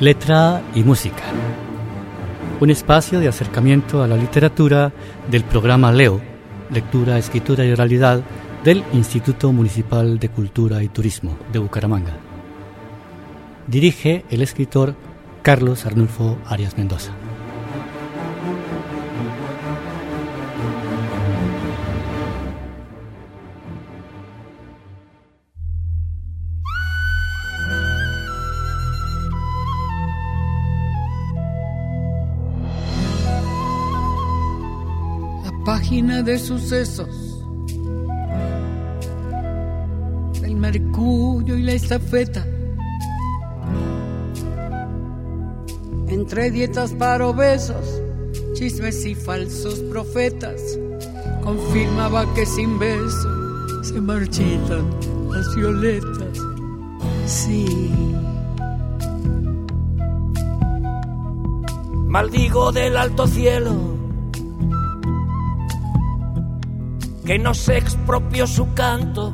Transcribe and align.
Letra 0.00 0.60
y 0.74 0.82
Música. 0.82 1.22
Un 2.60 2.68
espacio 2.70 3.20
de 3.20 3.28
acercamiento 3.28 4.02
a 4.02 4.08
la 4.08 4.16
literatura 4.16 4.92
del 5.30 5.44
programa 5.44 5.92
Leo, 5.92 6.20
Lectura, 6.70 7.16
Escritura 7.16 7.64
y 7.64 7.70
Oralidad 7.70 8.20
del 8.64 8.82
Instituto 8.92 9.52
Municipal 9.52 10.18
de 10.18 10.28
Cultura 10.30 10.82
y 10.82 10.88
Turismo 10.88 11.38
de 11.52 11.60
Bucaramanga. 11.60 12.16
Dirige 13.68 14.24
el 14.30 14.42
escritor 14.42 14.96
Carlos 15.42 15.86
Arnulfo 15.86 16.38
Arias 16.44 16.76
Mendoza. 16.76 17.12
De 36.24 36.38
sucesos 36.38 37.34
el 40.42 40.56
mercurio 40.56 41.56
y 41.56 41.62
la 41.62 41.72
estafeta. 41.72 42.46
Entre 46.08 46.50
dietas 46.50 46.92
para 46.92 47.26
obesos, 47.26 48.00
chismes 48.54 49.04
y 49.04 49.14
falsos 49.14 49.80
profetas, 49.90 50.78
confirmaba 51.42 52.32
que 52.34 52.46
sin 52.46 52.78
beso 52.78 53.82
se 53.82 54.00
marchitan 54.00 54.90
las 55.30 55.54
violetas. 55.56 56.38
Sí. 57.26 57.90
Maldigo 62.06 62.70
del 62.70 62.96
alto 62.96 63.26
cielo 63.26 63.93
que 67.24 67.38
no 67.38 67.54
se 67.54 67.78
expropió 67.78 68.46
su 68.46 68.72
canto, 68.74 69.32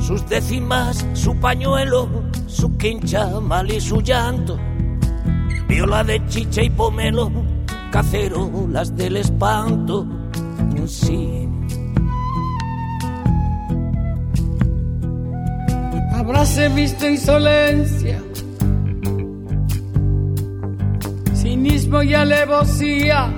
sus 0.00 0.28
décimas, 0.28 1.06
su 1.12 1.36
pañuelo, 1.36 2.08
su 2.46 2.76
quincha 2.76 3.38
mal 3.40 3.70
y 3.70 3.80
su 3.80 4.00
llanto, 4.00 4.58
viola 5.68 6.02
de 6.02 6.26
chicha 6.26 6.62
y 6.62 6.70
pomelo, 6.70 7.30
cacerolas 7.92 8.96
del 8.96 9.18
espanto, 9.18 10.06
sí. 10.86 11.48
Habráse 16.12 16.68
visto 16.70 17.08
insolencia, 17.08 18.20
cinismo 21.34 22.02
y 22.02 22.14
alevosía 22.14 23.32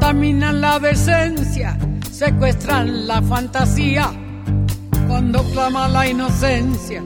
contaminan 0.00 0.62
la 0.62 0.78
decencia, 0.78 1.76
secuestran 2.10 3.06
la 3.06 3.20
fantasía. 3.20 4.10
Cuando 5.06 5.44
clama 5.52 5.88
la 5.88 6.08
inocencia, 6.08 7.02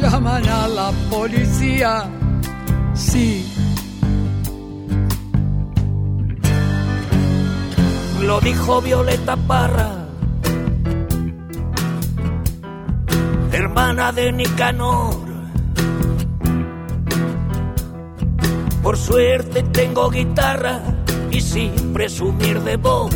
llaman 0.00 0.48
a 0.48 0.66
la 0.66 0.90
policía. 1.10 2.04
Sí. 2.94 3.46
Lo 8.22 8.40
dijo 8.40 8.80
Violeta 8.80 9.36
Parra, 9.36 10.06
hermana 13.52 14.12
de 14.12 14.32
Nicanor. 14.32 15.14
Por 18.82 18.96
suerte 18.96 19.62
tengo 19.64 20.08
guitarra 20.08 20.99
y 21.30 21.40
sin 21.40 21.92
presumir 21.92 22.60
de 22.60 22.76
voz. 22.76 23.14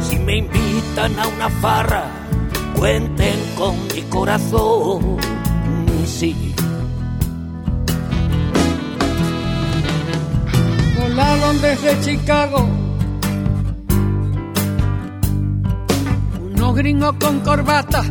Si 0.00 0.18
me 0.18 0.38
invitan 0.38 1.18
a 1.18 1.26
una 1.28 1.48
farra, 1.48 2.04
cuenten 2.78 3.38
con 3.56 3.76
mi 3.94 4.02
corazón. 4.02 5.16
Sí. 6.06 6.54
Volaron 10.98 11.60
desde 11.60 12.00
Chicago 12.00 12.68
unos 16.54 16.74
gringos 16.76 17.14
con 17.20 17.40
corbata 17.40 18.04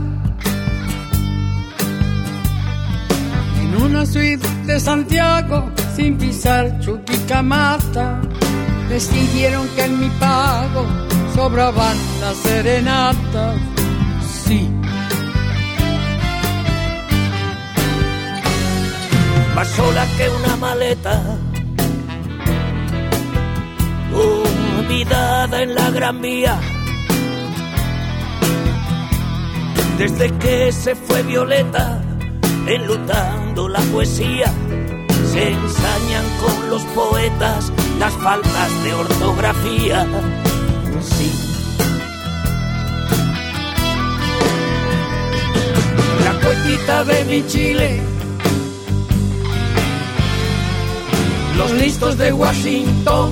en 3.61 3.75
una 3.81 4.05
suite 4.05 4.45
de 4.65 4.79
Santiago 4.79 5.71
sin 5.95 6.17
pisar 6.17 6.79
Chuquicamata 6.79 8.21
decidieron 8.91 9.69
que 9.69 9.85
en 9.85 9.99
mi 10.01 10.09
pago 10.19 10.85
sobraban 11.33 11.97
las 12.19 12.35
serenatas. 12.37 13.55
Sí. 14.43 14.69
Más 19.55 19.67
sola 19.69 20.05
que 20.17 20.29
una 20.29 20.55
maleta, 20.57 21.23
olvidada 24.13 25.63
en 25.63 25.73
la 25.73 25.89
gran 25.91 26.21
vía. 26.21 26.59
Desde 29.97 30.31
que 30.37 30.71
se 30.73 30.95
fue 30.95 31.23
Violeta, 31.23 32.03
enlutando 32.67 33.69
la 33.69 33.79
poesía, 33.93 34.51
se 35.31 35.51
ensañan 35.51 36.25
con 36.41 36.69
los 36.69 36.81
poetas 36.95 37.71
las 38.01 38.13
faltas 38.13 38.83
de 38.83 38.93
ortografía. 38.95 40.07
Sí. 41.01 41.31
La 46.25 46.33
poetita 46.39 47.03
de 47.03 47.25
mi 47.25 47.45
Chile. 47.45 48.01
Los 51.55 51.71
listos 51.73 52.17
de 52.17 52.33
Washington. 52.33 53.29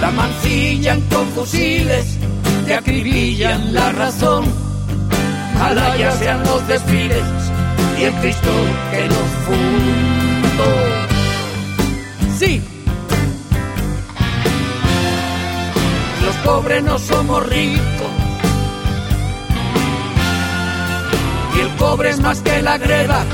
La 0.00 0.10
mancillan 0.12 1.00
con 1.12 1.26
fusiles, 1.30 2.16
te 2.64 2.74
acribillan 2.74 3.74
la 3.74 3.90
razón. 3.90 4.44
Ojalá 5.56 5.96
ya 5.96 6.12
sean 6.12 6.44
los 6.44 6.64
desfiles 6.68 7.24
y 7.98 8.04
el 8.04 8.14
Cristo 8.20 8.52
que 8.92 9.08
nos 9.08 9.28
fundó. 9.46 11.13
Pobres 16.54 16.84
no 16.84 16.96
somos 17.00 17.44
ricos. 17.48 18.12
Y 21.56 21.60
el 21.60 21.70
cobre 21.76 22.10
es 22.10 22.20
más 22.20 22.40
que 22.42 22.62
la 22.62 22.78
greda. 22.78 23.24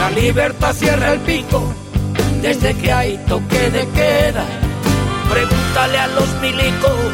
La 0.00 0.10
libertad 0.10 0.72
cierra 0.74 1.12
el 1.12 1.20
pico 1.20 1.62
desde 2.40 2.74
que 2.74 2.92
hay 2.92 3.16
toque 3.28 3.70
de 3.70 3.86
queda. 3.98 4.44
Pregúntale 5.30 5.98
a 5.98 6.08
los 6.08 6.28
milicos 6.40 7.12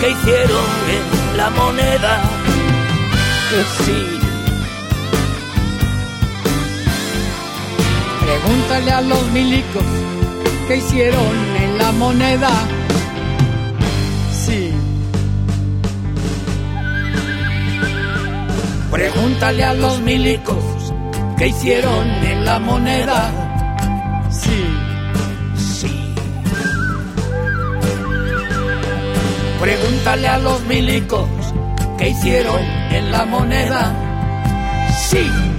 que 0.00 0.10
hicieron 0.10 0.66
en 0.96 1.36
la 1.38 1.50
moneda. 1.50 2.12
Sí. 3.84 4.00
Pregúntale 8.24 8.92
a 8.92 9.00
los 9.00 9.22
milicos 9.32 10.00
que 10.70 10.76
hicieron 10.76 11.56
en 11.60 11.78
la 11.78 11.90
moneda. 11.90 12.50
Sí. 14.30 14.70
Pregúntale 18.88 19.64
a 19.64 19.74
los 19.74 20.00
milicos 20.02 20.62
que 21.36 21.48
hicieron 21.48 22.08
en 22.08 22.44
la 22.44 22.60
moneda. 22.60 23.32
Sí. 24.30 24.64
Sí. 25.56 26.14
Pregúntale 29.60 30.28
a 30.28 30.38
los 30.38 30.64
milicos 30.66 31.28
que 31.98 32.10
hicieron 32.10 32.62
en 32.92 33.10
la 33.10 33.24
moneda. 33.24 33.92
Sí. 35.08 35.49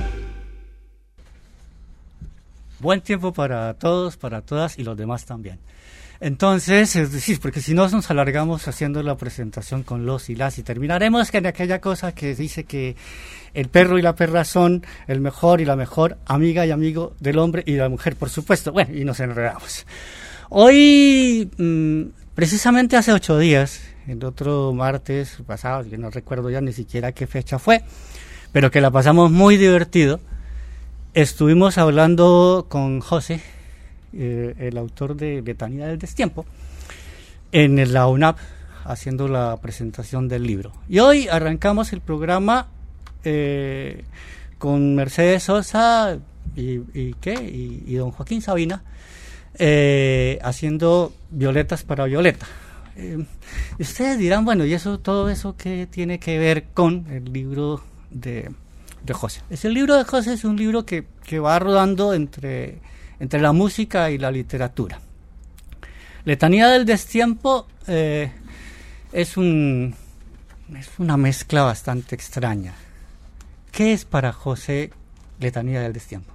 Buen 2.82 3.02
tiempo 3.02 3.32
para 3.32 3.74
todos, 3.76 4.18
para 4.18 4.42
todas 4.42 4.78
y 4.78 4.84
los 4.84 4.98
demás 4.98 5.26
también. 5.26 5.60
Entonces, 6.20 6.96
es 6.96 7.12
decir, 7.12 7.40
porque 7.40 7.62
si 7.62 7.74
no 7.74 7.88
nos 7.88 8.12
alargamos 8.12 8.68
haciendo 8.68 9.02
la 9.02 9.18
presentación 9.18 9.84
con 9.84 10.06
los 10.06 10.30
y 10.30 10.36
las 10.36 10.58
y 10.60 10.64
terminaremos 10.64 11.34
en 11.34 11.48
aquella 11.48 11.80
cosa 11.80 12.14
que 12.14 12.36
dice 12.36 12.64
que 12.64 12.96
el 13.54 13.70
perro 13.70 13.98
y 13.98 14.02
la 14.02 14.16
perra 14.16 14.44
son 14.46 14.86
el 15.08 15.20
mejor 15.20 15.62
y 15.62 15.66
la 15.66 15.76
mejor 15.76 16.18
amiga 16.26 16.66
y 16.66 16.72
amigo 16.72 17.14
del 17.20 17.40
hombre 17.40 17.64
y 17.66 17.74
de 17.74 17.80
la 17.80 17.90
mujer, 17.90 18.16
por 18.16 18.30
supuesto. 18.30 18.72
Bueno, 18.72 18.94
y 18.94 19.06
nos 19.06 19.20
enredamos. 19.20 19.86
Hoy 20.50 21.50
mm, 21.58 22.22
Precisamente 22.42 22.96
hace 22.96 23.12
ocho 23.12 23.38
días, 23.38 23.82
el 24.08 24.24
otro 24.24 24.74
martes 24.74 25.38
pasado, 25.46 25.88
que 25.88 25.98
no 25.98 26.10
recuerdo 26.10 26.50
ya 26.50 26.62
ni 26.62 26.72
siquiera 26.72 27.12
qué 27.12 27.28
fecha 27.28 27.60
fue, 27.60 27.84
pero 28.54 28.72
que 28.72 28.80
la 28.80 28.90
pasamos 28.90 29.30
muy 29.32 29.58
divertido, 29.58 30.22
estuvimos 31.14 31.78
hablando 31.78 32.66
con 32.70 33.02
José, 33.02 33.42
eh, 34.14 34.56
el 34.60 34.78
autor 34.78 35.16
de 35.16 35.42
Letanía 35.42 35.88
del 35.88 36.00
Destiempo, 36.00 36.46
en 37.52 37.92
la 37.92 38.08
UNAP, 38.08 38.38
haciendo 38.86 39.28
la 39.28 39.58
presentación 39.62 40.28
del 40.28 40.44
libro. 40.44 40.72
Y 40.88 41.00
hoy 41.00 41.28
arrancamos 41.28 41.92
el 41.94 42.02
programa 42.02 42.68
eh, 43.24 44.04
con 44.58 44.96
Mercedes 44.96 45.44
Sosa 45.44 46.18
y, 46.56 47.14
¿qué? 47.16 47.34
y, 47.34 47.94
don 47.96 48.12
Joaquín 48.12 48.42
Sabina 48.42 48.84
eh, 49.56 50.40
haciendo 50.44 51.14
Violetas 51.30 51.84
para 51.84 52.06
Violeta. 52.06 52.48
Ustedes 53.80 54.18
dirán, 54.18 54.46
bueno, 54.46 54.66
¿y 54.66 54.74
eso 54.74 55.00
todo 55.00 55.30
eso 55.30 55.56
qué 55.58 55.88
tiene 55.90 56.20
que 56.20 56.38
ver 56.38 56.66
con 56.74 57.08
el 57.10 57.32
libro 57.32 57.82
de, 58.12 58.52
de 59.04 59.14
José? 59.14 59.42
Es 59.50 59.66
el 59.66 59.74
libro 59.74 59.96
de 59.96 60.04
José 60.04 60.34
es 60.34 60.44
un 60.44 60.58
libro 60.58 60.86
que, 60.86 61.06
que 61.26 61.40
va 61.40 61.58
rodando 61.60 62.14
entre, 62.14 62.80
entre 63.20 63.40
la 63.42 63.52
música 63.52 64.12
y 64.12 64.18
la 64.18 64.32
literatura. 64.32 65.00
Letanía 66.26 66.68
del 66.68 66.86
Destiempo 66.86 67.68
eh, 67.88 68.32
es, 69.12 69.38
un, 69.38 69.96
es 70.78 70.90
una 71.00 71.18
mezcla 71.18 71.64
bastante 71.64 72.16
extraña. 72.16 72.74
¿Qué 73.72 73.94
es 73.94 74.06
para 74.06 74.32
José 74.32 74.92
Letanía 75.40 75.82
del 75.82 75.94
Destiempo? 75.94 76.32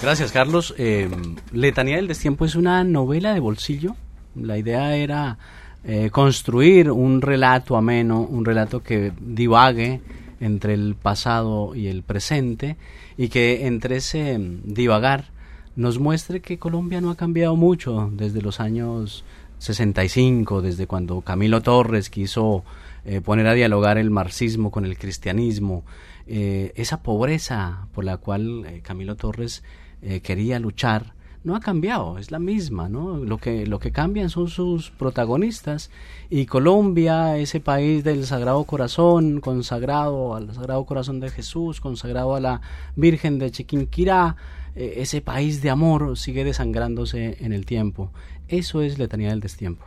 Gracias, 0.00 0.30
Carlos. 0.30 0.74
Eh, 0.76 1.08
Letanía 1.52 1.96
del 1.96 2.08
Destiempo 2.08 2.44
es 2.44 2.54
una 2.54 2.84
novela 2.84 3.32
de 3.32 3.40
bolsillo. 3.40 3.96
La 4.34 4.58
idea 4.58 4.94
era 4.94 5.38
eh, 5.84 6.10
construir 6.10 6.90
un 6.90 7.22
relato 7.22 7.76
ameno, 7.76 8.20
un 8.20 8.44
relato 8.44 8.82
que 8.82 9.12
divague 9.18 10.02
entre 10.40 10.74
el 10.74 10.94
pasado 10.94 11.74
y 11.74 11.88
el 11.88 12.02
presente 12.02 12.76
y 13.16 13.28
que 13.28 13.66
entre 13.66 13.96
ese 13.96 14.38
divagar 14.64 15.26
nos 15.74 15.98
muestre 15.98 16.40
que 16.40 16.58
Colombia 16.58 17.00
no 17.00 17.10
ha 17.10 17.16
cambiado 17.16 17.56
mucho 17.56 18.10
desde 18.12 18.42
los 18.42 18.60
años 18.60 19.24
65, 19.58 20.62
desde 20.62 20.86
cuando 20.86 21.20
Camilo 21.20 21.62
Torres 21.62 22.10
quiso 22.10 22.64
eh, 23.04 23.20
poner 23.20 23.46
a 23.46 23.54
dialogar 23.54 23.98
el 23.98 24.10
marxismo 24.10 24.70
con 24.70 24.84
el 24.84 24.98
cristianismo, 24.98 25.84
esa 26.26 27.04
pobreza 27.04 27.86
por 27.94 28.04
la 28.04 28.16
cual 28.16 28.80
Camilo 28.82 29.14
Torres 29.14 29.62
eh, 30.02 30.20
quería 30.20 30.60
luchar, 30.60 31.14
no 31.46 31.54
ha 31.54 31.60
cambiado, 31.60 32.18
es 32.18 32.32
la 32.32 32.40
misma, 32.40 32.88
¿no? 32.88 33.18
Lo 33.18 33.38
que, 33.38 33.68
lo 33.68 33.78
que 33.78 33.92
cambian 33.92 34.30
son 34.30 34.48
sus 34.48 34.90
protagonistas. 34.90 35.92
Y 36.28 36.46
Colombia, 36.46 37.38
ese 37.38 37.60
país 37.60 38.02
del 38.02 38.26
Sagrado 38.26 38.64
Corazón, 38.64 39.40
consagrado 39.40 40.34
al 40.34 40.52
Sagrado 40.52 40.84
Corazón 40.84 41.20
de 41.20 41.30
Jesús, 41.30 41.80
consagrado 41.80 42.34
a 42.34 42.40
la 42.40 42.60
Virgen 42.96 43.38
de 43.38 43.52
Chiquinquirá, 43.52 44.34
eh, 44.74 44.94
ese 44.96 45.20
país 45.20 45.62
de 45.62 45.70
amor 45.70 46.18
sigue 46.18 46.42
desangrándose 46.42 47.36
en 47.38 47.52
el 47.52 47.64
tiempo. 47.64 48.10
Eso 48.48 48.82
es 48.82 48.98
letanía 48.98 49.28
del 49.28 49.38
destiempo. 49.38 49.86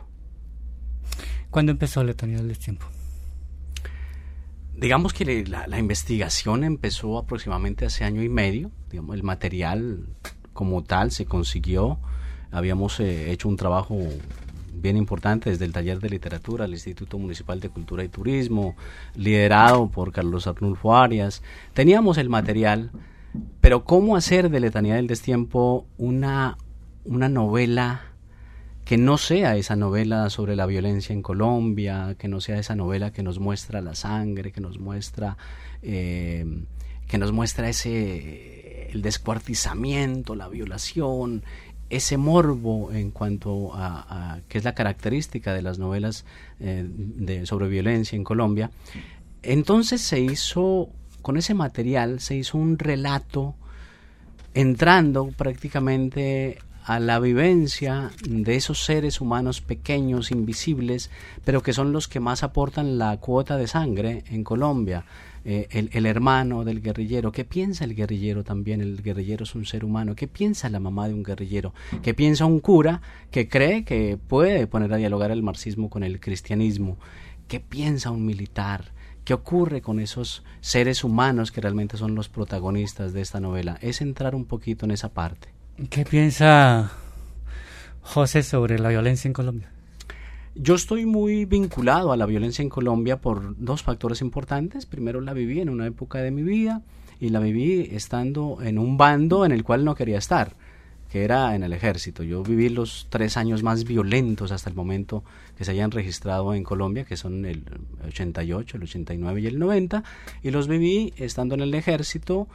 ¿Cuándo 1.50 1.72
empezó 1.72 2.02
letanía 2.02 2.38
del 2.38 2.48
destiempo? 2.48 2.86
Digamos 4.74 5.12
que 5.12 5.44
la, 5.44 5.78
investigación 5.78 6.64
empezó 6.64 7.18
aproximadamente 7.18 7.84
hace 7.84 8.04
año 8.04 8.22
y 8.22 8.30
medio. 8.30 8.70
Digamos, 8.88 9.14
el 9.14 9.24
material 9.24 10.06
como 10.60 10.82
tal 10.82 11.10
se 11.10 11.24
consiguió. 11.24 11.98
Habíamos 12.50 13.00
eh, 13.00 13.32
hecho 13.32 13.48
un 13.48 13.56
trabajo 13.56 13.96
bien 14.74 14.98
importante 14.98 15.48
desde 15.48 15.64
el 15.64 15.72
taller 15.72 16.00
de 16.00 16.10
literatura 16.10 16.64
del 16.64 16.74
Instituto 16.74 17.18
Municipal 17.18 17.60
de 17.60 17.70
Cultura 17.70 18.04
y 18.04 18.08
Turismo, 18.08 18.76
liderado 19.14 19.88
por 19.88 20.12
Carlos 20.12 20.46
Arnulfo 20.46 20.94
Arias. 20.94 21.42
Teníamos 21.72 22.18
el 22.18 22.28
material, 22.28 22.90
pero 23.62 23.84
¿cómo 23.84 24.16
hacer 24.16 24.50
de 24.50 24.60
Letanía 24.60 24.96
del 24.96 25.06
Destiempo 25.06 25.86
una, 25.96 26.58
una 27.06 27.30
novela 27.30 28.02
que 28.84 28.98
no 28.98 29.16
sea 29.16 29.56
esa 29.56 29.76
novela 29.76 30.28
sobre 30.28 30.56
la 30.56 30.66
violencia 30.66 31.14
en 31.14 31.22
Colombia, 31.22 32.16
que 32.18 32.28
no 32.28 32.42
sea 32.42 32.58
esa 32.58 32.76
novela 32.76 33.14
que 33.14 33.22
nos 33.22 33.38
muestra 33.38 33.80
la 33.80 33.94
sangre, 33.94 34.52
que 34.52 34.60
nos 34.60 34.78
muestra, 34.78 35.38
eh, 35.80 36.44
que 37.08 37.16
nos 37.16 37.32
muestra 37.32 37.70
ese 37.70 38.59
el 38.92 39.02
descuartizamiento, 39.02 40.34
la 40.34 40.48
violación, 40.48 41.42
ese 41.90 42.16
morbo 42.16 42.92
en 42.92 43.10
cuanto 43.10 43.72
a, 43.74 44.38
que 44.48 44.58
es 44.58 44.64
la 44.64 44.74
característica 44.74 45.52
de 45.52 45.62
las 45.62 45.78
novelas 45.78 46.24
eh, 46.60 46.86
de, 46.88 47.46
sobre 47.46 47.68
violencia 47.68 48.16
en 48.16 48.24
Colombia. 48.24 48.70
Entonces 49.42 50.00
se 50.00 50.20
hizo, 50.20 50.88
con 51.20 51.36
ese 51.36 51.54
material, 51.54 52.20
se 52.20 52.36
hizo 52.36 52.58
un 52.58 52.78
relato 52.78 53.54
entrando 54.54 55.28
prácticamente 55.36 56.58
a 56.84 56.98
la 56.98 57.18
vivencia 57.20 58.10
de 58.28 58.56
esos 58.56 58.84
seres 58.84 59.20
humanos 59.20 59.60
pequeños, 59.60 60.30
invisibles, 60.30 61.10
pero 61.44 61.62
que 61.62 61.72
son 61.72 61.92
los 61.92 62.08
que 62.08 62.20
más 62.20 62.42
aportan 62.42 62.98
la 62.98 63.16
cuota 63.18 63.56
de 63.56 63.66
sangre 63.66 64.24
en 64.30 64.44
Colombia. 64.44 65.04
Eh, 65.44 65.88
el, 65.92 66.06
hermano 66.06 66.64
del 66.64 66.82
guerrillero, 66.82 67.32
¿qué 67.32 67.44
piensa 67.44 67.84
el 67.84 67.94
guerrillero 67.94 68.44
también? 68.44 68.80
El 68.80 69.02
guerrillero 69.02 69.44
es 69.44 69.54
un 69.54 69.64
ser 69.64 69.84
humano, 69.84 70.14
¿qué 70.14 70.28
piensa 70.28 70.68
la 70.68 70.80
mamá 70.80 71.08
de 71.08 71.14
un 71.14 71.22
guerrillero? 71.22 71.72
¿Qué 72.02 72.12
piensa 72.12 72.44
un 72.44 72.60
cura 72.60 73.00
que 73.30 73.48
cree 73.48 73.84
que 73.84 74.18
puede 74.18 74.66
poner 74.66 74.92
a 74.92 74.96
dialogar 74.96 75.30
el 75.30 75.42
marxismo 75.42 75.88
con 75.88 76.02
el 76.02 76.20
cristianismo? 76.20 76.98
¿Qué 77.48 77.58
piensa 77.58 78.10
un 78.10 78.26
militar? 78.26 78.92
¿Qué 79.24 79.32
ocurre 79.34 79.80
con 79.80 79.98
esos 79.98 80.44
seres 80.60 81.04
humanos 81.04 81.52
que 81.52 81.60
realmente 81.60 81.96
son 81.96 82.14
los 82.14 82.28
protagonistas 82.28 83.12
de 83.12 83.22
esta 83.22 83.40
novela? 83.40 83.78
Es 83.80 84.02
entrar 84.02 84.34
un 84.34 84.44
poquito 84.44 84.84
en 84.84 84.90
esa 84.90 85.10
parte. 85.10 85.48
¿Qué 85.88 86.04
piensa 86.04 86.90
José 88.02 88.42
sobre 88.42 88.78
la 88.78 88.90
violencia 88.90 89.28
en 89.28 89.32
Colombia? 89.32 89.72
Yo 90.62 90.74
estoy 90.74 91.06
muy 91.06 91.46
vinculado 91.46 92.12
a 92.12 92.18
la 92.18 92.26
violencia 92.26 92.60
en 92.60 92.68
Colombia 92.68 93.18
por 93.18 93.56
dos 93.56 93.82
factores 93.82 94.20
importantes. 94.20 94.84
Primero, 94.84 95.22
la 95.22 95.32
viví 95.32 95.58
en 95.58 95.70
una 95.70 95.86
época 95.86 96.18
de 96.18 96.30
mi 96.30 96.42
vida 96.42 96.82
y 97.18 97.30
la 97.30 97.40
viví 97.40 97.88
estando 97.92 98.58
en 98.60 98.78
un 98.78 98.98
bando 98.98 99.46
en 99.46 99.52
el 99.52 99.64
cual 99.64 99.86
no 99.86 99.94
quería 99.94 100.18
estar, 100.18 100.56
que 101.08 101.24
era 101.24 101.54
en 101.54 101.62
el 101.62 101.72
ejército. 101.72 102.24
Yo 102.24 102.42
viví 102.42 102.68
los 102.68 103.06
tres 103.08 103.38
años 103.38 103.62
más 103.62 103.84
violentos 103.84 104.52
hasta 104.52 104.68
el 104.68 104.76
momento 104.76 105.24
que 105.56 105.64
se 105.64 105.70
hayan 105.70 105.92
registrado 105.92 106.52
en 106.52 106.62
Colombia, 106.62 107.06
que 107.06 107.16
son 107.16 107.46
el 107.46 107.64
88, 108.08 108.76
el 108.76 108.82
89 108.82 109.40
y 109.40 109.46
el 109.46 109.58
90, 109.58 110.04
y 110.42 110.50
los 110.50 110.68
viví 110.68 111.14
estando 111.16 111.54
en 111.54 111.62
el 111.62 111.72
ejército 111.72 112.48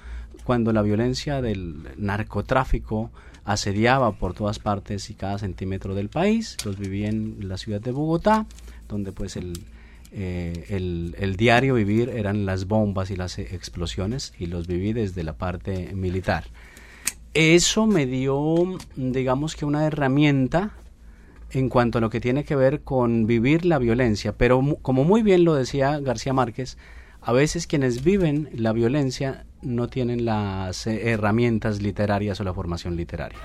cuando 0.44 0.72
la 0.74 0.84
violencia 0.84 1.42
del 1.42 1.78
narcotráfico 1.98 3.10
asediaba 3.46 4.14
por 4.14 4.34
todas 4.34 4.60
partes 4.60 5.10
y 5.10 5.14
cada 5.14 5.38
centímetro 5.38 5.96
del 5.96 6.10
país. 6.10 6.58
Los 6.66 6.78
viví 6.78 7.06
en 7.06 7.48
la 7.48 7.58
ciudad 7.58 7.80
de 7.80 7.92
Bogotá, 7.92 8.46
donde 8.90 9.12
pues 9.12 9.38
el, 9.38 9.54
eh, 10.12 10.66
el, 10.70 11.36
diario 11.36 11.76
vivir 11.76 12.10
eran 12.10 12.46
las 12.46 12.68
bombas 12.68 13.12
y 13.12 13.16
las 13.16 13.38
explosiones 13.38 14.34
y 14.40 14.48
los 14.48 14.66
viví 14.66 14.94
desde 14.94 15.24
la 15.24 15.34
parte 15.34 15.94
militar. 15.94 16.46
Eso 17.34 17.86
me 17.86 18.06
dio, 18.06 18.78
digamos 18.96 19.56
que 19.56 19.66
una 19.66 19.86
herramienta 19.86 20.72
en 21.52 21.70
cuanto 21.70 21.98
a 21.98 22.02
lo 22.02 22.10
que 22.10 22.22
tiene 22.22 22.46
que 22.46 22.56
ver 22.56 22.82
con 22.82 23.28
vivir 23.28 23.66
la 23.66 23.78
violencia, 23.78 24.34
pero 24.38 24.78
como 24.82 25.04
muy 25.04 25.22
bien 25.22 25.44
lo 25.44 25.54
decía 25.54 26.00
García 26.00 26.34
Márquez, 26.34 26.78
a 27.22 27.34
veces 27.34 27.68
quienes 27.68 28.04
viven 28.04 28.50
la 28.54 28.72
violencia 28.72 29.46
no 29.66 29.88
tienen 29.88 30.26
las 30.26 30.88
eh, 30.88 31.12
herramientas 31.12 31.82
literarias 31.82 32.40
o 32.40 32.44
la 32.44 32.54
formación 32.54 32.96
literaria. 32.96 33.40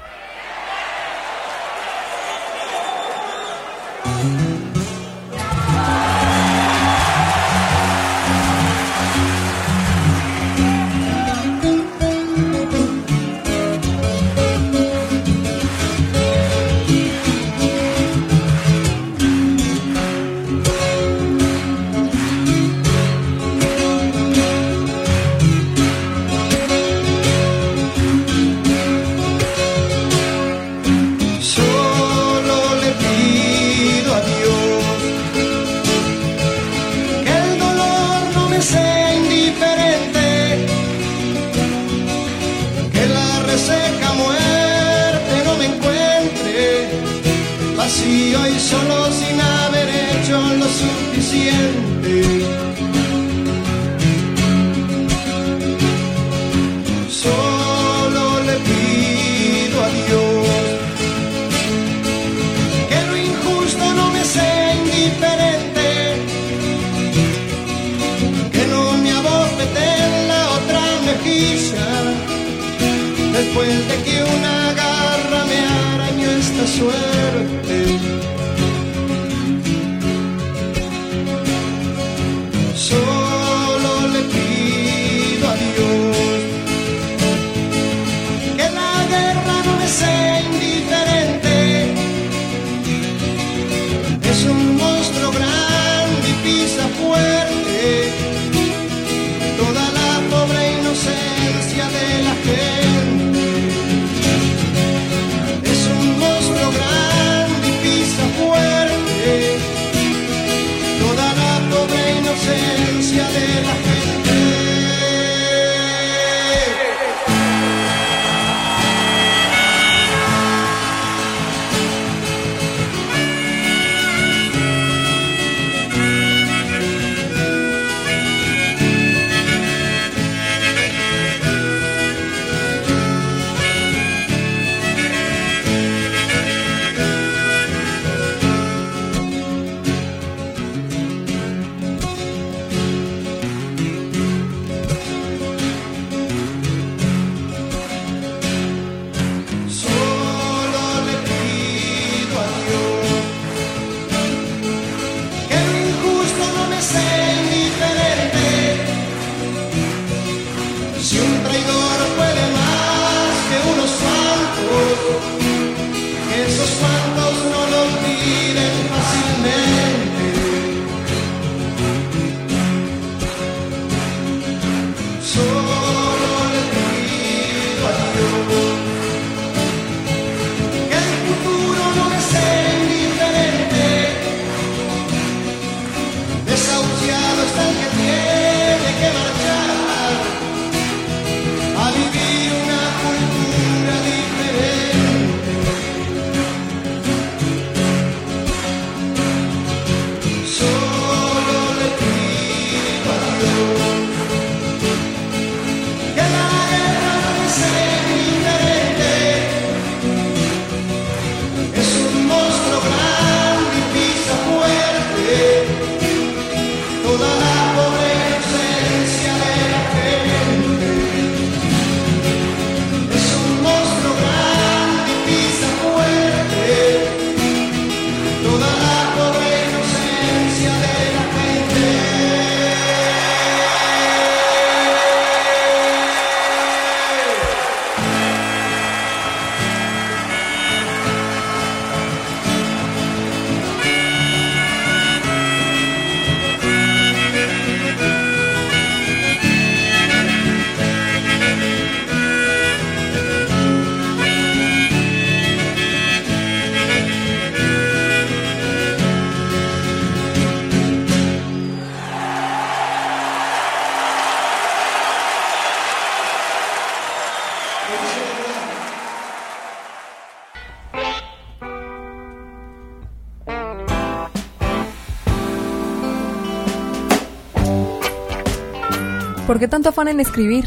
Tanto 279.80 279.88
afán 279.88 280.08
en 280.08 280.20
escribir? 280.20 280.66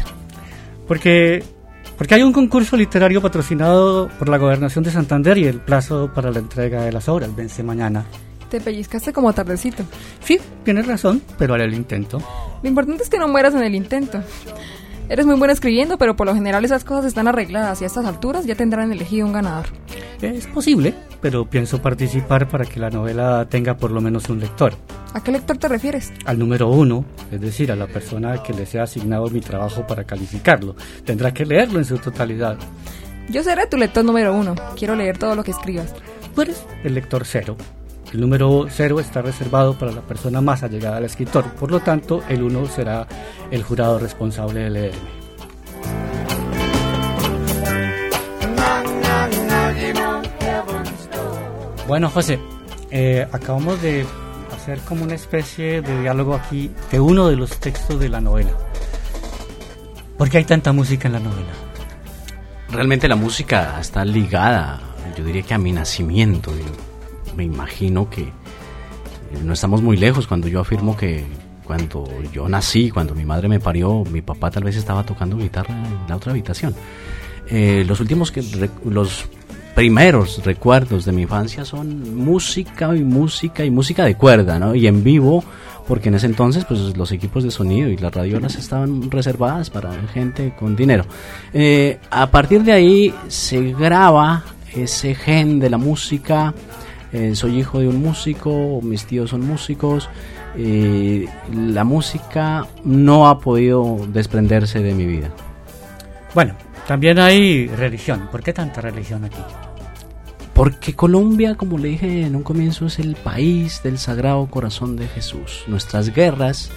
Porque, 0.88 1.44
porque 1.96 2.16
hay 2.16 2.24
un 2.24 2.32
concurso 2.32 2.76
literario 2.76 3.22
patrocinado 3.22 4.08
por 4.18 4.28
la 4.28 4.38
Gobernación 4.38 4.82
de 4.82 4.90
Santander 4.90 5.38
y 5.38 5.44
el 5.44 5.60
plazo 5.60 6.10
para 6.12 6.32
la 6.32 6.40
entrega 6.40 6.82
de 6.82 6.90
las 6.90 7.08
obras 7.08 7.34
vence 7.36 7.62
mañana. 7.62 8.04
Te 8.50 8.60
pellizcaste 8.60 9.12
como 9.12 9.32
tardecito. 9.32 9.84
Sí, 10.24 10.40
tienes 10.64 10.88
razón, 10.88 11.22
pero 11.38 11.54
haré 11.54 11.66
el 11.66 11.74
intento. 11.74 12.18
Lo 12.60 12.68
importante 12.68 13.04
es 13.04 13.08
que 13.08 13.18
no 13.18 13.28
mueras 13.28 13.54
en 13.54 13.62
el 13.62 13.76
intento. 13.76 14.20
Eres 15.08 15.26
muy 15.26 15.36
buena 15.36 15.52
escribiendo, 15.52 15.96
pero 15.96 16.16
por 16.16 16.26
lo 16.26 16.34
general 16.34 16.64
esas 16.64 16.82
cosas 16.82 17.04
están 17.04 17.28
arregladas 17.28 17.80
y 17.80 17.84
a 17.84 17.86
estas 17.86 18.06
alturas 18.06 18.46
ya 18.46 18.56
tendrán 18.56 18.90
elegido 18.90 19.28
un 19.28 19.32
ganador. 19.32 19.66
Es 20.22 20.48
posible, 20.48 20.92
pero 21.24 21.46
pienso 21.46 21.80
participar 21.80 22.48
para 22.48 22.66
que 22.66 22.78
la 22.78 22.90
novela 22.90 23.46
tenga 23.48 23.78
por 23.78 23.90
lo 23.90 24.02
menos 24.02 24.28
un 24.28 24.40
lector. 24.40 24.74
¿A 25.14 25.24
qué 25.24 25.32
lector 25.32 25.56
te 25.56 25.68
refieres? 25.68 26.12
Al 26.26 26.38
número 26.38 26.68
uno, 26.68 27.06
es 27.32 27.40
decir, 27.40 27.72
a 27.72 27.76
la 27.76 27.86
persona 27.86 28.42
que 28.42 28.52
le 28.52 28.66
sea 28.66 28.82
asignado 28.82 29.30
mi 29.30 29.40
trabajo 29.40 29.86
para 29.86 30.04
calificarlo. 30.04 30.76
Tendrá 31.02 31.32
que 31.32 31.46
leerlo 31.46 31.78
en 31.78 31.86
su 31.86 31.96
totalidad. 31.96 32.58
Yo 33.30 33.42
seré 33.42 33.66
tu 33.66 33.78
lector 33.78 34.04
número 34.04 34.34
uno. 34.34 34.54
Quiero 34.76 34.94
leer 34.94 35.16
todo 35.16 35.34
lo 35.34 35.42
que 35.42 35.52
escribas. 35.52 35.94
Tú 36.34 36.42
eres 36.42 36.62
el 36.82 36.92
lector 36.92 37.24
cero. 37.24 37.56
El 38.12 38.20
número 38.20 38.66
cero 38.68 39.00
está 39.00 39.22
reservado 39.22 39.78
para 39.78 39.92
la 39.92 40.02
persona 40.02 40.42
más 40.42 40.62
allegada 40.62 40.98
al 40.98 41.06
escritor. 41.06 41.46
Por 41.54 41.70
lo 41.70 41.80
tanto, 41.80 42.22
el 42.28 42.42
uno 42.42 42.66
será 42.66 43.06
el 43.50 43.62
jurado 43.62 43.98
responsable 43.98 44.60
de 44.60 44.68
leerme. 44.68 45.23
Bueno, 51.86 52.08
José, 52.08 52.38
eh, 52.90 53.26
acabamos 53.30 53.80
de 53.82 54.06
hacer 54.54 54.78
como 54.80 55.04
una 55.04 55.14
especie 55.14 55.82
de 55.82 56.00
diálogo 56.00 56.34
aquí 56.34 56.70
de 56.90 56.98
uno 56.98 57.28
de 57.28 57.36
los 57.36 57.58
textos 57.58 58.00
de 58.00 58.08
la 58.08 58.22
novela. 58.22 58.52
¿Por 60.16 60.30
qué 60.30 60.38
hay 60.38 60.44
tanta 60.44 60.72
música 60.72 61.08
en 61.08 61.14
la 61.14 61.20
novela? 61.20 61.52
Realmente 62.70 63.06
la 63.06 63.16
música 63.16 63.78
está 63.80 64.02
ligada, 64.04 64.80
yo 65.16 65.24
diría 65.24 65.42
que 65.42 65.54
a 65.54 65.58
mi 65.58 65.72
nacimiento. 65.72 66.52
Me 67.36 67.44
imagino 67.44 68.08
que 68.08 68.32
no 69.44 69.52
estamos 69.52 69.82
muy 69.82 69.98
lejos 69.98 70.26
cuando 70.26 70.48
yo 70.48 70.60
afirmo 70.60 70.96
que 70.96 71.24
cuando 71.64 72.08
yo 72.32 72.48
nací, 72.48 72.90
cuando 72.90 73.14
mi 73.14 73.24
madre 73.24 73.48
me 73.48 73.60
parió, 73.60 74.04
mi 74.04 74.22
papá 74.22 74.50
tal 74.50 74.64
vez 74.64 74.76
estaba 74.76 75.04
tocando 75.04 75.36
guitarra 75.36 75.74
en 75.74 76.08
la 76.08 76.16
otra 76.16 76.32
habitación. 76.32 76.74
Eh, 77.48 77.84
los 77.86 78.00
últimos 78.00 78.30
que 78.30 78.42
los 78.84 79.28
primeros 79.74 80.44
recuerdos 80.44 81.04
de 81.04 81.12
mi 81.12 81.22
infancia 81.22 81.64
son 81.64 82.16
música 82.16 82.94
y 82.94 83.02
música 83.02 83.64
y 83.64 83.70
música 83.70 84.04
de 84.04 84.14
cuerda, 84.14 84.58
¿no? 84.58 84.74
Y 84.74 84.86
en 84.86 85.02
vivo, 85.02 85.42
porque 85.86 86.08
en 86.08 86.14
ese 86.14 86.26
entonces 86.26 86.64
pues 86.64 86.96
los 86.96 87.10
equipos 87.12 87.42
de 87.42 87.50
sonido 87.50 87.88
y 87.88 87.96
las 87.96 88.14
radiolas 88.14 88.54
estaban 88.56 89.10
reservadas 89.10 89.70
para 89.70 89.92
gente 90.08 90.54
con 90.58 90.76
dinero. 90.76 91.04
Eh, 91.52 91.98
a 92.10 92.30
partir 92.30 92.62
de 92.62 92.72
ahí 92.72 93.14
se 93.28 93.72
graba 93.72 94.44
ese 94.74 95.14
gen 95.14 95.58
de 95.58 95.70
la 95.70 95.78
música. 95.78 96.54
Eh, 97.12 97.34
soy 97.34 97.58
hijo 97.58 97.80
de 97.80 97.88
un 97.88 98.00
músico, 98.00 98.80
mis 98.82 99.04
tíos 99.06 99.30
son 99.30 99.42
músicos. 99.42 100.08
Eh, 100.56 101.26
la 101.52 101.82
música 101.82 102.66
no 102.84 103.28
ha 103.28 103.40
podido 103.40 104.06
desprenderse 104.08 104.80
de 104.80 104.94
mi 104.94 105.04
vida. 105.04 105.30
Bueno, 106.32 106.54
también 106.86 107.18
hay 107.18 107.66
religión. 107.66 108.28
¿Por 108.30 108.42
qué 108.42 108.52
tanta 108.52 108.80
religión 108.80 109.24
aquí? 109.24 109.40
Porque 110.54 110.94
Colombia, 110.94 111.56
como 111.56 111.78
le 111.78 111.88
dije 111.88 112.22
en 112.22 112.36
un 112.36 112.44
comienzo, 112.44 112.86
es 112.86 113.00
el 113.00 113.16
país 113.16 113.82
del 113.82 113.98
Sagrado 113.98 114.46
Corazón 114.46 114.96
de 114.96 115.08
Jesús. 115.08 115.64
Nuestras 115.66 116.14
guerras 116.14 116.70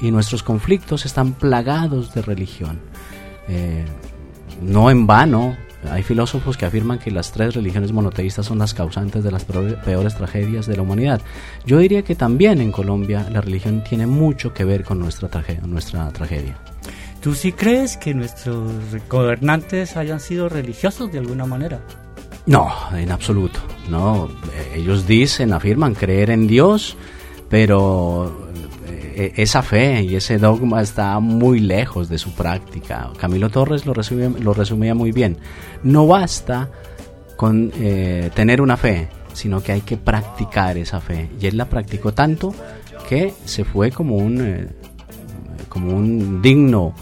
y 0.00 0.12
nuestros 0.12 0.44
conflictos 0.44 1.04
están 1.04 1.32
plagados 1.32 2.14
de 2.14 2.22
religión. 2.22 2.78
Eh, 3.48 3.84
no 4.62 4.90
en 4.90 5.08
vano, 5.08 5.56
hay 5.90 6.02
filósofos 6.02 6.56
que 6.56 6.66
afirman 6.66 6.98
que 6.98 7.10
las 7.10 7.32
tres 7.32 7.54
religiones 7.54 7.90
monoteístas 7.90 8.46
son 8.46 8.58
las 8.58 8.74
causantes 8.74 9.24
de 9.24 9.32
las 9.32 9.44
peores 9.44 10.14
tragedias 10.14 10.66
de 10.66 10.76
la 10.76 10.82
humanidad. 10.82 11.20
Yo 11.64 11.78
diría 11.78 12.02
que 12.02 12.14
también 12.14 12.60
en 12.60 12.70
Colombia 12.70 13.26
la 13.30 13.40
religión 13.40 13.82
tiene 13.82 14.06
mucho 14.06 14.52
que 14.52 14.64
ver 14.64 14.84
con 14.84 14.98
nuestra 14.98 15.28
tragedia. 15.28 15.62
Nuestra 15.66 16.08
tragedia. 16.10 16.56
¿Tú 17.22 17.34
sí 17.34 17.52
crees 17.52 17.96
que 17.96 18.14
nuestros 18.14 18.72
gobernantes 19.08 19.96
hayan 19.96 20.20
sido 20.20 20.48
religiosos 20.48 21.10
de 21.12 21.18
alguna 21.18 21.44
manera? 21.44 21.80
No, 22.50 22.68
en 22.92 23.12
absoluto. 23.12 23.60
No, 23.88 24.28
ellos 24.74 25.06
dicen, 25.06 25.52
afirman 25.52 25.94
creer 25.94 26.30
en 26.30 26.48
Dios, 26.48 26.96
pero 27.48 28.50
eh, 28.88 29.34
esa 29.36 29.62
fe 29.62 30.02
y 30.02 30.16
ese 30.16 30.36
dogma 30.38 30.82
está 30.82 31.20
muy 31.20 31.60
lejos 31.60 32.08
de 32.08 32.18
su 32.18 32.32
práctica. 32.32 33.08
Camilo 33.18 33.50
Torres 33.50 33.86
lo, 33.86 33.92
lo 34.40 34.52
resumía 34.52 34.96
muy 34.96 35.12
bien. 35.12 35.38
No 35.84 36.08
basta 36.08 36.68
con 37.36 37.70
eh, 37.76 38.32
tener 38.34 38.60
una 38.60 38.76
fe, 38.76 39.08
sino 39.32 39.62
que 39.62 39.70
hay 39.70 39.82
que 39.82 39.96
practicar 39.96 40.76
esa 40.76 40.98
fe. 40.98 41.30
Y 41.40 41.46
él 41.46 41.56
la 41.56 41.66
practicó 41.66 42.12
tanto 42.12 42.52
que 43.08 43.32
se 43.44 43.62
fue 43.62 43.92
como 43.92 44.16
un, 44.16 44.40
eh, 44.40 44.66
como 45.68 45.94
un 45.94 46.42
digno 46.42 46.94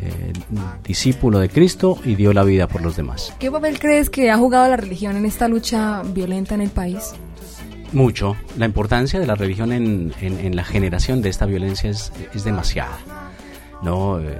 eh, 0.00 0.32
discípulo 0.84 1.38
de 1.38 1.48
Cristo 1.48 1.98
y 2.04 2.14
dio 2.14 2.32
la 2.32 2.44
vida 2.44 2.68
por 2.68 2.82
los 2.82 2.96
demás. 2.96 3.34
¿Qué 3.38 3.50
papel 3.50 3.78
crees 3.78 4.10
que 4.10 4.30
ha 4.30 4.36
jugado 4.36 4.68
la 4.68 4.76
religión 4.76 5.16
en 5.16 5.26
esta 5.26 5.48
lucha 5.48 6.02
violenta 6.02 6.54
en 6.54 6.62
el 6.62 6.70
país? 6.70 7.12
Mucho. 7.92 8.36
La 8.56 8.66
importancia 8.66 9.18
de 9.18 9.26
la 9.26 9.34
religión 9.34 9.72
en, 9.72 10.12
en, 10.20 10.54
la 10.54 10.64
generación 10.64 11.22
de 11.22 11.28
esta 11.28 11.46
violencia 11.46 11.90
es, 11.90 12.12
es 12.32 12.44
demasiada. 12.44 12.98
¿no? 13.82 14.20
Eh, 14.20 14.36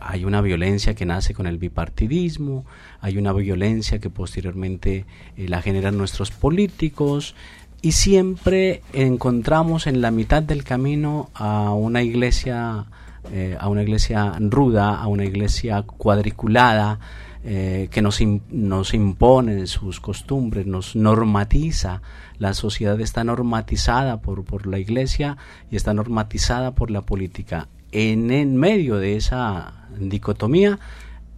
hay 0.00 0.24
una 0.24 0.40
violencia 0.40 0.94
que 0.94 1.06
nace 1.06 1.34
con 1.34 1.46
el 1.46 1.58
bipartidismo, 1.58 2.64
hay 3.00 3.18
una 3.18 3.32
violencia 3.32 3.98
que 3.98 4.10
posteriormente 4.10 5.06
eh, 5.36 5.48
la 5.48 5.62
generan 5.62 5.96
nuestros 5.96 6.30
políticos 6.30 7.34
y 7.82 7.92
siempre 7.92 8.82
encontramos 8.92 9.86
en 9.86 10.00
la 10.00 10.10
mitad 10.10 10.42
del 10.42 10.62
camino 10.62 11.30
a 11.34 11.72
una 11.72 12.02
iglesia 12.02 12.86
eh, 13.32 13.56
a 13.58 13.68
una 13.68 13.82
iglesia 13.82 14.34
ruda, 14.38 14.96
a 14.96 15.06
una 15.06 15.24
iglesia 15.24 15.82
cuadriculada, 15.82 16.98
eh, 17.46 17.88
que 17.90 18.00
nos, 18.00 18.20
nos 18.50 18.94
impone 18.94 19.66
sus 19.66 20.00
costumbres, 20.00 20.66
nos 20.66 20.96
normatiza. 20.96 22.00
La 22.38 22.54
sociedad 22.54 23.00
está 23.00 23.22
normatizada 23.24 24.20
por, 24.20 24.44
por 24.44 24.66
la 24.66 24.78
iglesia 24.78 25.36
y 25.70 25.76
está 25.76 25.92
normatizada 25.92 26.74
por 26.74 26.90
la 26.90 27.02
política. 27.02 27.68
En, 27.92 28.30
en 28.30 28.56
medio 28.56 28.96
de 28.96 29.16
esa 29.16 29.88
dicotomía 29.98 30.78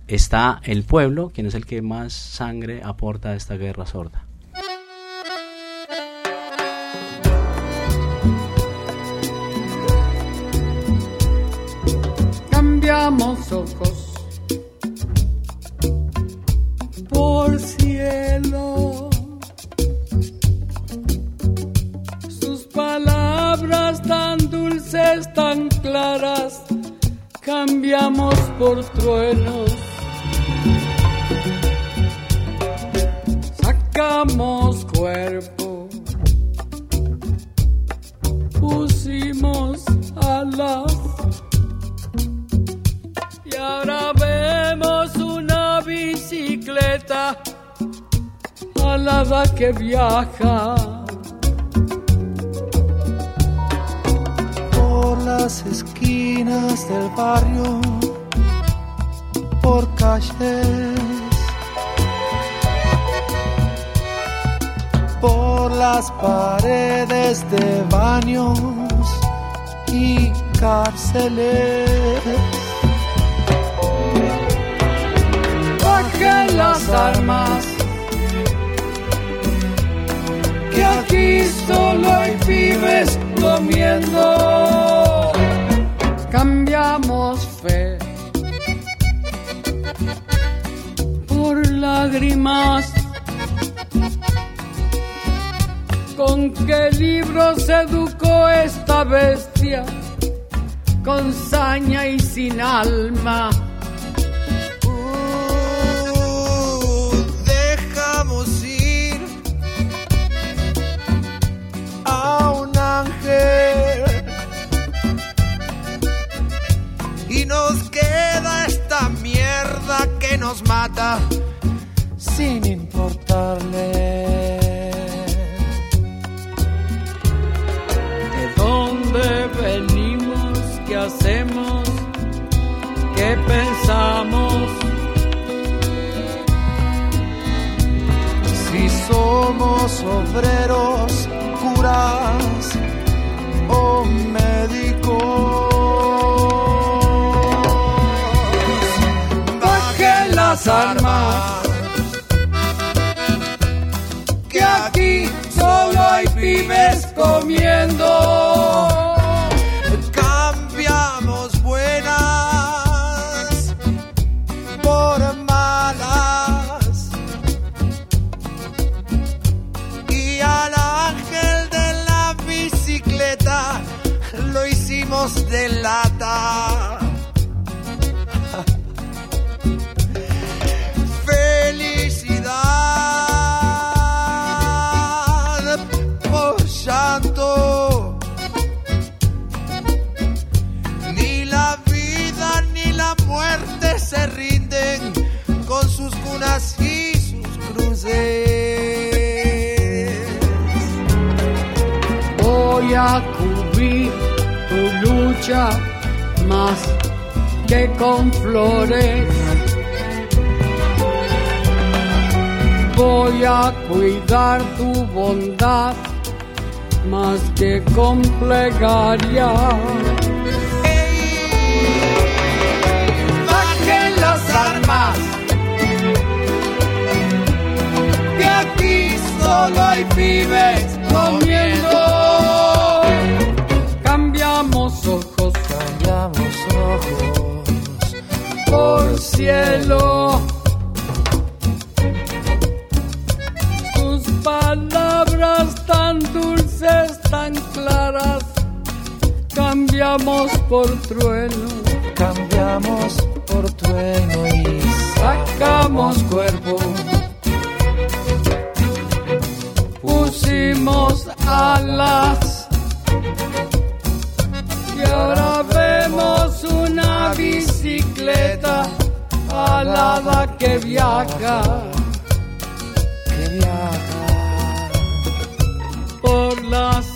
está 0.07 0.61
el 0.65 0.85
pueblo, 0.85 1.31
quien 1.35 1.47
es 1.47 1.55
el 1.55 1.67
que 1.67 1.83
más 1.83 2.13
sangre 2.13 2.83
aporta 2.85 3.31
a 3.31 3.35
esta 3.35 3.57
guerra 3.57 3.87
sorda. 3.87 4.26
Ojos 13.09 14.15
por 17.09 17.61
cielo. 17.61 19.11
Sus 22.29 22.67
palabras 22.67 24.03
tan 24.03 24.39
dulces, 24.51 25.33
tan 25.35 25.69
claras, 25.69 26.63
cambiamos 27.43 28.35
por 28.59 28.85
truenos. 28.85 29.71
Sacamos 33.63 34.85
cuerpo, 34.87 35.89
pusimos 38.59 39.85
alas 40.17 41.06
ahora 43.67 44.13
vemos 44.13 45.17
una 45.17 45.81
bicicleta 45.81 47.37
alada 48.85 49.43
que 49.55 49.73
viaja. 49.73 50.75
Por 54.77 55.23
las 55.23 55.65
esquinas 55.67 56.89
del 56.89 57.09
barrio, 57.17 57.81
por 59.63 59.83
calles, 59.97 60.99
por 65.21 65.73
las 65.73 66.11
paredes 66.13 67.37
de 67.51 67.67
baños 67.91 68.59
y 69.89 70.31
cárceles 70.59 71.87
las 76.21 76.89
armas. 76.89 77.67
Que 80.75 80.85
aquí 80.85 81.45
solo 81.67 82.13
hay 82.13 82.33
pibes 82.47 83.19
comiendo. 83.41 85.33
Cambiamos 86.31 87.47
fe 87.63 87.99
por 91.27 91.67
lágrimas. 91.71 92.93
¿Con 96.17 96.53
qué 96.67 96.91
libro 96.93 97.55
se 97.57 97.75
educó 97.83 98.49
esta 98.49 99.05
bestia? 99.05 99.85
Con 101.05 101.33
saña 101.33 102.07
y 102.07 102.19
sin 102.19 102.61
alma 102.61 103.51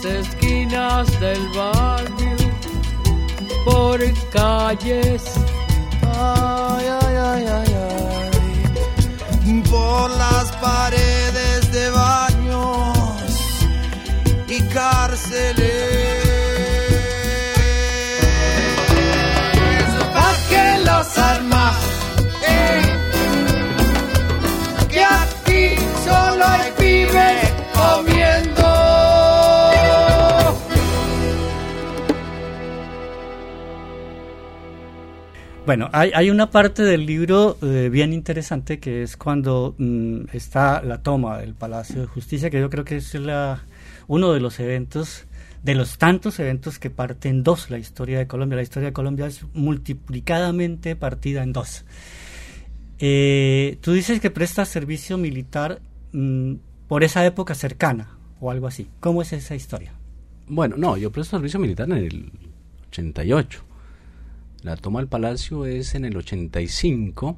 esquinas 0.05 1.21
del 1.21 1.49
barrio, 1.57 2.37
por 3.65 4.01
calles, 4.31 5.23
ay, 6.03 6.87
ay, 7.03 7.17
ay, 7.17 7.45
ay. 7.47 7.71
Por 9.71 10.11
las 10.11 10.51
paredes 10.61 11.00
Bueno, 35.71 35.89
hay, 35.93 36.31
una 36.31 36.51
parte 36.51 36.83
del 36.83 37.07
libro 37.07 37.57
eh, 37.63 37.91
bien 37.93 38.13
interesante 38.13 38.81
que 38.81 39.05
es 39.05 39.17
cuando 39.17 39.77
mm, 39.79 40.23
está 40.33 40.83
la 40.83 41.01
toma 41.01 41.39
del 41.39 41.55
Palacio 41.55 42.01
de 42.01 42.07
Justicia, 42.09 42.51
que 42.51 42.59
yo 42.59 42.69
creo 42.69 42.85
que 42.85 42.97
es 42.97 43.15
la, 43.15 43.63
uno 44.09 44.33
de 44.33 44.41
los 44.41 44.59
eventos, 44.59 45.27
de 45.63 45.77
los 45.77 45.97
tantos 45.97 46.41
eventos 46.41 46.81
que 46.81 46.91
parten 46.91 47.37
en 47.37 47.43
dos 47.45 47.71
la 47.71 47.79
historia 47.79 48.19
de 48.19 48.27
Colombia. 48.27 48.57
La 48.57 48.63
historia 48.63 48.89
de 48.89 48.93
Colombia 48.93 49.27
es 49.27 49.45
multiplicadamente 49.55 50.97
partida 50.97 51.45
en 51.45 51.53
dos. 51.53 51.85
Eh, 52.99 53.79
tú 53.81 53.93
dices 53.93 54.19
que 54.19 54.31
prestas 54.31 54.69
servicio 54.69 55.19
militar 55.19 55.81
mm, 56.11 56.55
por 56.89 57.05
esa 57.05 57.25
época 57.25 57.55
cercana 57.55 58.19
o 58.41 58.51
algo 58.51 58.67
así. 58.67 58.89
¿Cómo 58.99 59.23
es 59.23 59.33
esa 59.33 59.55
historia? 59.55 59.93
Bueno, 60.49 60.75
no, 60.77 60.97
yo 60.97 61.13
presto 61.13 61.37
servicio 61.37 61.61
militar 61.61 61.89
en 61.89 61.97
el 61.97 62.33
88. 62.89 63.70
La 64.63 64.77
toma 64.77 65.01
del 65.01 65.09
palacio 65.09 65.65
es 65.67 65.95
en 65.95 66.05
el 66.05 66.17
85. 66.17 67.37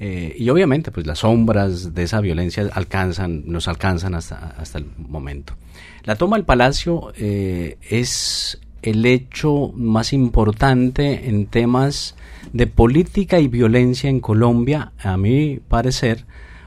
eh, 0.00 0.36
y 0.38 0.48
obviamente, 0.50 0.90
pues 0.92 1.06
las 1.06 1.20
sombras 1.20 1.94
de 1.94 2.04
esa 2.04 2.20
violencia 2.20 2.68
alcanzan, 2.72 3.42
nos 3.46 3.66
alcanzan 3.66 4.14
hasta, 4.14 4.54
hasta 4.56 4.78
el 4.78 4.86
momento. 4.96 5.54
La 6.04 6.16
toma 6.16 6.36
del 6.36 6.44
palacio 6.44 7.12
eh, 7.16 7.78
es 7.82 8.60
el 8.82 9.04
hecho 9.06 9.72
más 9.74 10.12
importante 10.12 11.28
en 11.28 11.46
temas 11.46 12.14
de 12.52 12.66
política 12.66 13.40
y 13.40 13.48
violencia 13.48 14.08
en 14.08 14.20
Colombia, 14.20 14.92
a 14.98 15.16
mi 15.16 15.58
parecer, 15.58 16.24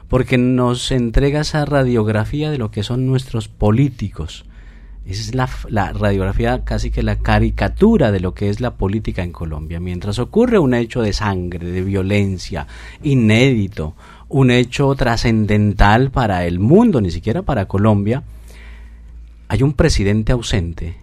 porque 0.08 0.36
nos 0.36 0.92
entrega 0.92 1.40
esa 1.40 1.64
radiografía 1.64 2.50
de 2.50 2.58
lo 2.58 2.70
que 2.70 2.82
son 2.82 3.06
nuestros 3.06 3.48
políticos. 3.48 4.44
Esa 5.04 5.20
es 5.20 5.34
la, 5.34 5.48
la, 5.68 5.92
radiografía, 5.92 6.62
casi 6.64 6.90
que 6.90 7.02
la 7.02 7.16
caricatura 7.16 8.12
de 8.12 8.20
lo 8.20 8.34
que 8.34 8.50
es 8.50 8.60
la 8.60 8.74
política 8.74 9.22
en 9.22 9.32
Colombia. 9.32 9.80
Mientras 9.80 10.18
ocurre 10.18 10.58
un 10.58 10.74
hecho 10.74 11.02
de 11.02 11.12
sangre, 11.12 11.70
de 11.70 11.82
violencia, 11.82 12.66
inédito, 13.02 13.94
un 14.28 14.50
hecho 14.50 14.94
trascendental 14.94 16.10
para 16.10 16.46
el 16.46 16.60
mundo, 16.60 17.00
ni 17.00 17.10
siquiera 17.10 17.42
para 17.42 17.66
Colombia, 17.66 18.22
hay 19.48 19.62
un 19.62 19.74
presidente 19.74 20.32
ausente 20.32 20.96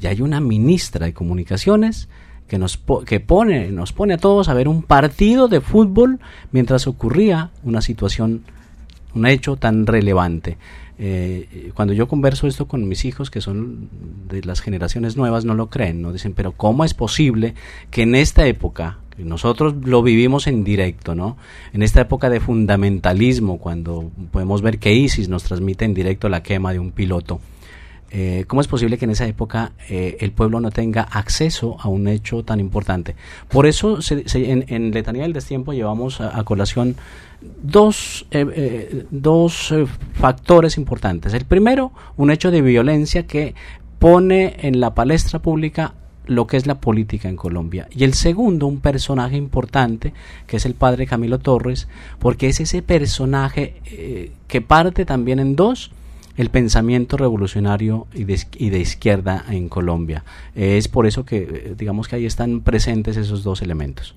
y 0.00 0.06
hay 0.06 0.20
una 0.20 0.40
ministra 0.40 1.06
de 1.06 1.14
comunicaciones 1.14 2.08
que 2.48 2.58
nos 2.58 2.78
que 3.06 3.20
pone 3.20 3.70
nos 3.70 3.94
pone 3.94 4.14
a 4.14 4.18
todos 4.18 4.50
a 4.50 4.54
ver 4.54 4.68
un 4.68 4.82
partido 4.82 5.48
de 5.48 5.62
fútbol 5.62 6.20
mientras 6.52 6.86
ocurría 6.86 7.50
una 7.62 7.80
situación 7.80 8.44
un 9.14 9.26
hecho 9.26 9.56
tan 9.56 9.86
relevante 9.86 10.58
eh, 10.98 11.70
cuando 11.74 11.92
yo 11.92 12.06
converso 12.06 12.46
esto 12.46 12.66
con 12.66 12.86
mis 12.86 13.04
hijos 13.04 13.30
que 13.30 13.40
son 13.40 13.88
de 14.28 14.42
las 14.42 14.60
generaciones 14.60 15.16
nuevas 15.16 15.44
no 15.44 15.54
lo 15.54 15.68
creen 15.68 16.02
no 16.02 16.12
dicen 16.12 16.34
pero 16.34 16.52
cómo 16.52 16.84
es 16.84 16.94
posible 16.94 17.54
que 17.90 18.02
en 18.02 18.14
esta 18.14 18.46
época 18.46 18.98
nosotros 19.18 19.74
lo 19.84 20.02
vivimos 20.02 20.46
en 20.46 20.64
directo, 20.64 21.14
¿no? 21.14 21.36
En 21.72 21.82
esta 21.82 22.00
época 22.00 22.30
de 22.30 22.40
fundamentalismo, 22.40 23.58
cuando 23.58 24.10
podemos 24.32 24.60
ver 24.62 24.78
que 24.78 24.92
ISIS 24.92 25.28
nos 25.28 25.44
transmite 25.44 25.84
en 25.84 25.94
directo 25.94 26.28
la 26.28 26.42
quema 26.42 26.72
de 26.72 26.80
un 26.80 26.90
piloto, 26.90 27.40
eh, 28.16 28.44
¿cómo 28.46 28.60
es 28.60 28.68
posible 28.68 28.96
que 28.96 29.06
en 29.06 29.10
esa 29.10 29.26
época 29.26 29.72
eh, 29.88 30.18
el 30.20 30.30
pueblo 30.30 30.60
no 30.60 30.70
tenga 30.70 31.02
acceso 31.02 31.76
a 31.80 31.88
un 31.88 32.06
hecho 32.06 32.44
tan 32.44 32.60
importante? 32.60 33.16
Por 33.48 33.66
eso 33.66 34.02
se, 34.02 34.28
se, 34.28 34.52
en, 34.52 34.64
en, 34.68 34.92
Letanía 34.92 35.24
del 35.24 35.32
Destiempo 35.32 35.72
llevamos 35.72 36.20
a, 36.20 36.44
colación 36.44 36.94
dos, 37.60 38.24
eh, 38.30 39.04
dos 39.10 39.74
factores 40.12 40.78
importantes. 40.78 41.34
El 41.34 41.44
primero, 41.44 41.90
un 42.16 42.30
hecho 42.30 42.52
de 42.52 42.62
violencia 42.62 43.26
que 43.26 43.56
pone 43.98 44.58
en 44.60 44.78
la 44.78 44.94
palestra 44.94 45.42
pública 45.42 45.94
lo 46.26 46.46
que 46.46 46.56
es 46.56 46.68
la 46.68 46.80
política 46.80 47.28
en 47.28 47.34
Colombia. 47.34 47.88
Y 47.90 48.04
el 48.04 48.14
segundo, 48.14 48.68
un 48.68 48.78
personaje 48.78 49.36
importante, 49.36 50.14
que 50.46 50.58
es 50.58 50.66
el 50.66 50.74
padre 50.74 51.08
Camilo 51.08 51.40
Torres, 51.40 51.88
porque 52.20 52.46
es 52.46 52.60
ese 52.60 52.80
personaje 52.80 54.30
que 54.46 54.60
parte 54.60 55.04
también 55.04 55.40
en 55.40 55.56
dos 55.56 55.90
el 56.36 56.50
pensamiento 56.50 57.16
revolucionario 57.16 58.06
y 58.12 58.24
de, 58.24 58.40
y 58.56 58.70
de 58.70 58.80
izquierda 58.80 59.44
en 59.48 59.68
Colombia. 59.68 60.24
Eh, 60.54 60.78
es 60.78 60.88
por 60.88 61.06
eso 61.06 61.24
que, 61.24 61.74
digamos 61.76 62.08
que 62.08 62.16
ahí 62.16 62.26
están 62.26 62.60
presentes 62.60 63.16
esos 63.16 63.44
dos 63.44 63.62
elementos. 63.62 64.14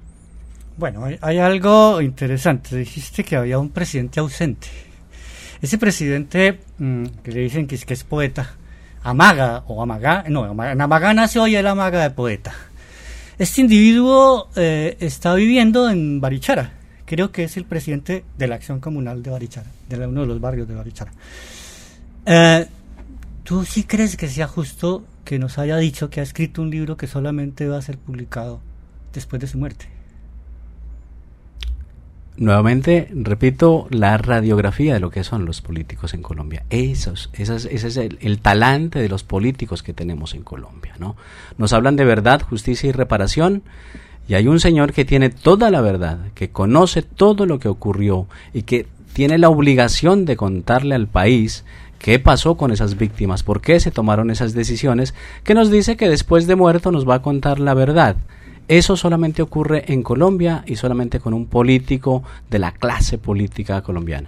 Bueno, 0.78 1.06
hay, 1.22 1.38
algo 1.40 2.02
interesante. 2.02 2.76
Dijiste 2.76 3.24
que 3.24 3.36
había 3.36 3.58
un 3.58 3.70
presidente 3.70 4.20
ausente. 4.20 4.68
Ese 5.60 5.80
presidente 5.80 6.60
mm, 6.78 7.06
que 7.24 7.32
le 7.32 7.42
dicen 7.42 7.66
que 7.66 7.76
es, 7.76 7.86
que 7.86 7.96
es 7.96 8.04
poeta, 8.04 8.54
amaga 9.02 9.64
o 9.68 9.82
amaga, 9.82 10.24
no, 10.30 10.46
en 10.46 10.82
amaga 10.82 11.14
nació 11.16 11.48
y 11.48 11.56
él 11.56 11.66
amaga 11.66 12.04
de 12.04 12.12
poeta. 12.12 12.54
Este 13.40 13.62
individuo 13.62 14.50
eh, 14.56 14.98
está 15.00 15.34
viviendo 15.34 15.90
en 15.90 16.22
Barichara. 16.22 16.74
Creo 17.06 17.32
que 17.32 17.44
es 17.44 17.58
el 17.58 17.66
presidente 17.66 18.24
de 18.38 18.48
la 18.48 18.56
Acción 18.56 18.80
Comunal 18.80 19.24
de 19.24 19.32
Barichara, 19.32 19.68
de 19.90 20.06
uno 20.06 20.22
de 20.22 20.28
los 20.28 20.42
barrios 20.42 20.68
de 20.68 20.76
Barichara. 20.76 21.12
Eh, 22.30 22.68
¿Tú 23.44 23.64
sí 23.64 23.86
crees 23.86 24.18
que 24.18 24.28
sea 24.28 24.48
justo 24.48 25.06
que 25.24 25.40
nos 25.40 25.58
haya 25.58 25.78
dicho 25.78 26.10
que 26.10 26.20
ha 26.20 26.24
escrito 26.24 26.62
un 26.62 26.70
libro 26.70 26.98
que 26.98 27.08
solamente 27.08 27.68
va 27.68 27.78
a 27.78 27.82
ser 27.82 27.98
publicado 27.98 28.60
después 29.14 29.40
de 29.40 29.48
su 29.48 29.58
muerte? 29.58 29.88
Nuevamente, 32.36 33.10
repito, 33.14 33.88
la 33.90 34.18
radiografía 34.18 34.94
de 34.94 35.00
lo 35.00 35.10
que 35.10 35.24
son 35.24 35.46
los 35.46 35.62
políticos 35.62 36.14
en 36.14 36.22
Colombia. 36.22 36.66
Esos, 36.70 37.30
ese 37.32 37.56
es 37.56 37.98
el, 37.98 38.40
talante 38.40 39.00
de 39.00 39.08
los 39.08 39.24
políticos 39.24 39.82
que 39.82 39.94
tenemos 39.94 40.36
en 40.36 40.44
Colombia. 40.44 40.96
¿no? 41.00 41.16
Nos 41.58 41.72
hablan 41.72 41.96
de 41.96 42.04
verdad, 42.04 42.42
justicia 42.42 42.90
y 42.90 42.92
reparación. 42.92 43.64
Y 44.28 44.34
hay 44.34 44.50
un 44.50 44.60
señor 44.60 44.92
que 44.92 45.06
tiene 45.06 45.30
toda 45.30 45.72
la 45.72 45.80
verdad, 45.80 46.20
que 46.36 46.50
conoce 46.50 47.02
todo 47.02 47.46
lo 47.46 47.58
que 47.58 47.70
ocurrió 47.70 48.28
y 48.54 48.64
que 48.64 48.86
tiene 49.14 49.38
la 49.38 49.50
obligación 49.50 50.26
de 50.26 50.36
contarle 50.36 50.94
al 50.94 51.08
país 51.08 51.64
qué 52.00 52.20
pasó 52.20 52.56
con 52.56 52.72
esas 52.72 52.98
víctimas, 52.98 53.44
por 53.44 53.62
qué 53.62 53.80
se 53.80 53.92
tomaron 53.92 54.32
esas 54.32 54.54
decisiones, 54.54 55.14
que 55.44 55.54
nos 55.54 55.72
dice 55.72 55.98
que 55.98 56.10
después 56.10 56.48
de 56.48 56.56
muerto 56.56 56.92
nos 56.92 57.08
va 57.08 57.16
a 57.16 57.22
contar 57.22 57.60
la 57.60 57.74
verdad. 57.74 58.18
Eso 58.68 58.98
solamente 58.98 59.42
ocurre 59.42 59.92
en 59.94 60.04
Colombia 60.04 60.64
y 60.68 60.76
solamente 60.76 61.20
con 61.20 61.34
un 61.34 61.46
político 61.46 62.24
de 62.50 62.60
la 62.60 62.74
clase 62.74 63.18
política 63.18 63.82
colombiana. 63.82 64.28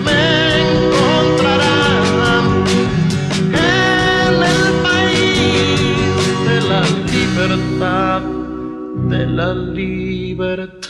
me 0.04 0.22
encontrarán 0.68 2.44
en 3.52 4.34
el 4.54 4.62
país 4.88 6.22
de 6.46 6.58
la 6.70 6.82
libertad, 7.14 8.22
de 9.08 9.26
la 9.26 9.50
libertad. 9.54 10.89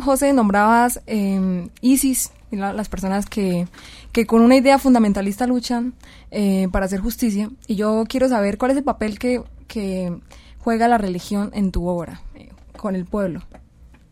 José, 0.00 0.32
nombrabas 0.32 1.00
eh, 1.06 1.68
ISIS, 1.80 2.32
las 2.50 2.88
personas 2.88 3.26
que, 3.26 3.66
que, 4.12 4.26
con 4.26 4.42
una 4.42 4.56
idea 4.56 4.78
fundamentalista 4.78 5.46
luchan 5.46 5.94
eh, 6.30 6.68
para 6.70 6.86
hacer 6.86 7.00
justicia. 7.00 7.50
Y 7.66 7.76
yo 7.76 8.04
quiero 8.08 8.28
saber 8.28 8.58
cuál 8.58 8.72
es 8.72 8.76
el 8.76 8.84
papel 8.84 9.18
que, 9.18 9.42
que 9.68 10.16
juega 10.58 10.88
la 10.88 10.98
religión 10.98 11.50
en 11.54 11.70
tu 11.70 11.86
obra, 11.86 12.22
eh, 12.34 12.50
con 12.76 12.96
el 12.96 13.04
pueblo. 13.04 13.42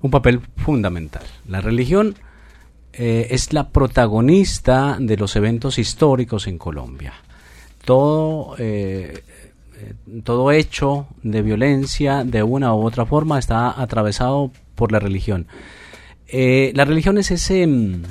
Un 0.01 0.11
papel 0.11 0.41
fundamental. 0.57 1.25
La 1.49 1.61
religión 1.61 2.15
eh, 2.93 3.29
es 3.31 3.53
la 3.53 3.71
protagonista 3.71 4.97
de 5.01 5.17
los 5.17 5.35
eventos 5.35 5.79
históricos 5.79 6.47
en 6.47 6.59
Colombia. 6.59 7.15
Todo 7.85 8.57
todo 10.25 10.51
hecho 10.51 11.07
de 11.23 11.41
violencia 11.41 12.25
de 12.25 12.43
una 12.43 12.75
u 12.75 12.85
otra 12.85 13.07
forma 13.07 13.39
está 13.39 13.81
atravesado 13.81 14.51
por 14.75 14.93
la 14.93 14.99
religión. 14.99 15.47
Eh, 16.29 16.73
la 16.75 16.85
religión 16.85 17.19
es 17.19 17.31
ese 17.31 17.67
mm, 17.67 18.03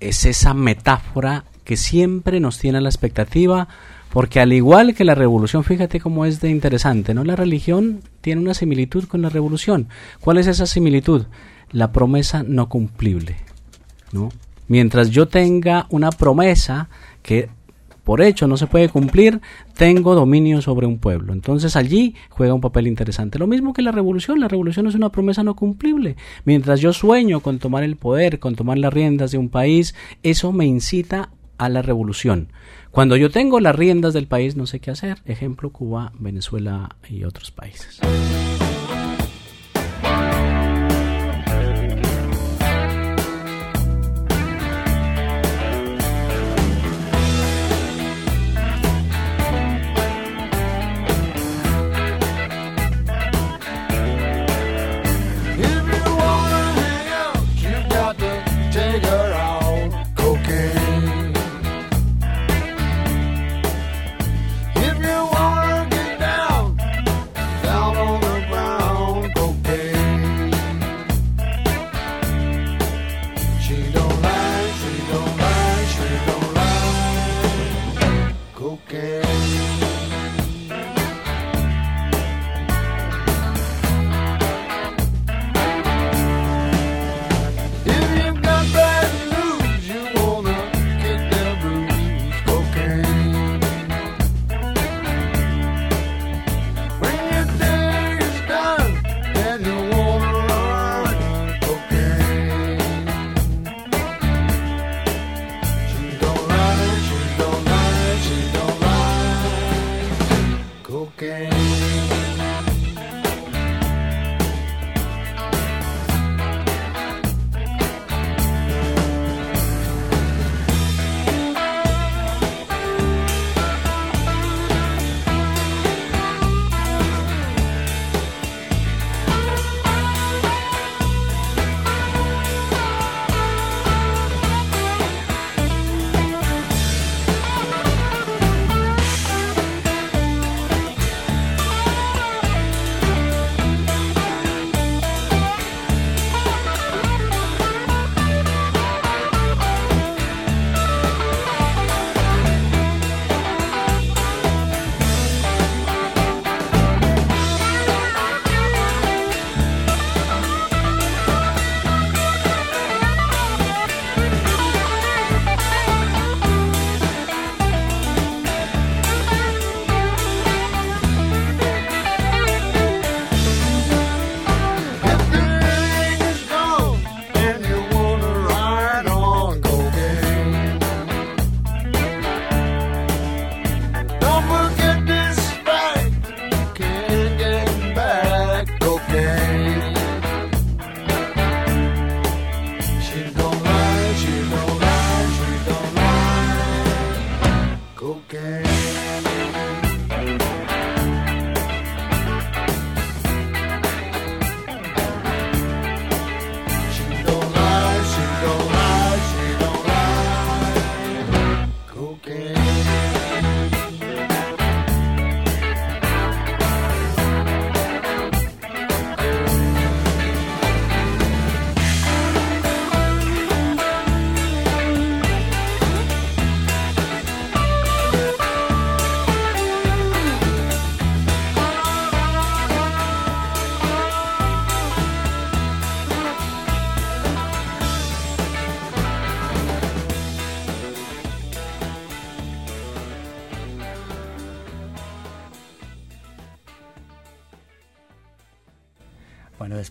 es 0.00 0.24
esa 0.26 0.54
metáfora 0.54 1.44
que 1.64 1.76
siempre 1.76 2.40
nos 2.40 2.58
tiene 2.58 2.78
a 2.78 2.80
la 2.80 2.88
expectativa, 2.88 3.68
porque 4.10 4.40
al 4.40 4.52
igual 4.52 4.94
que 4.94 5.04
la 5.04 5.14
revolución, 5.14 5.64
fíjate 5.64 6.00
cómo 6.00 6.24
es 6.24 6.40
de 6.40 6.50
interesante, 6.50 7.12
¿no? 7.12 7.24
La 7.24 7.36
religión 7.36 8.00
tiene 8.20 8.40
una 8.40 8.54
similitud 8.54 9.04
con 9.04 9.20
la 9.20 9.28
revolución. 9.28 9.88
¿Cuál 10.20 10.38
es 10.38 10.46
esa 10.46 10.66
similitud? 10.66 11.26
La 11.70 11.92
promesa 11.92 12.42
no 12.42 12.68
cumplible, 12.68 13.36
¿no? 14.12 14.30
Mientras 14.66 15.10
yo 15.10 15.28
tenga 15.28 15.86
una 15.90 16.10
promesa 16.10 16.88
que 17.22 17.50
por 18.08 18.22
hecho 18.22 18.48
no 18.48 18.56
se 18.56 18.66
puede 18.66 18.88
cumplir, 18.88 19.42
tengo 19.76 20.14
dominio 20.14 20.62
sobre 20.62 20.86
un 20.86 20.98
pueblo. 20.98 21.34
Entonces 21.34 21.76
allí 21.76 22.14
juega 22.30 22.54
un 22.54 22.62
papel 22.62 22.86
interesante. 22.86 23.38
Lo 23.38 23.46
mismo 23.46 23.74
que 23.74 23.82
la 23.82 23.92
revolución. 23.92 24.40
La 24.40 24.48
revolución 24.48 24.86
es 24.86 24.94
una 24.94 25.12
promesa 25.12 25.42
no 25.42 25.54
cumplible. 25.54 26.16
Mientras 26.46 26.80
yo 26.80 26.94
sueño 26.94 27.40
con 27.40 27.58
tomar 27.58 27.84
el 27.84 27.96
poder, 27.96 28.38
con 28.38 28.54
tomar 28.54 28.78
las 28.78 28.94
riendas 28.94 29.30
de 29.30 29.36
un 29.36 29.50
país, 29.50 29.94
eso 30.22 30.52
me 30.52 30.64
incita 30.64 31.32
a 31.58 31.68
la 31.68 31.82
revolución. 31.82 32.50
Cuando 32.92 33.14
yo 33.14 33.28
tengo 33.28 33.60
las 33.60 33.76
riendas 33.76 34.14
del 34.14 34.26
país 34.26 34.56
no 34.56 34.64
sé 34.64 34.80
qué 34.80 34.90
hacer. 34.90 35.18
Ejemplo, 35.26 35.68
Cuba, 35.68 36.12
Venezuela 36.18 36.96
y 37.10 37.24
otros 37.24 37.50
países. 37.50 38.00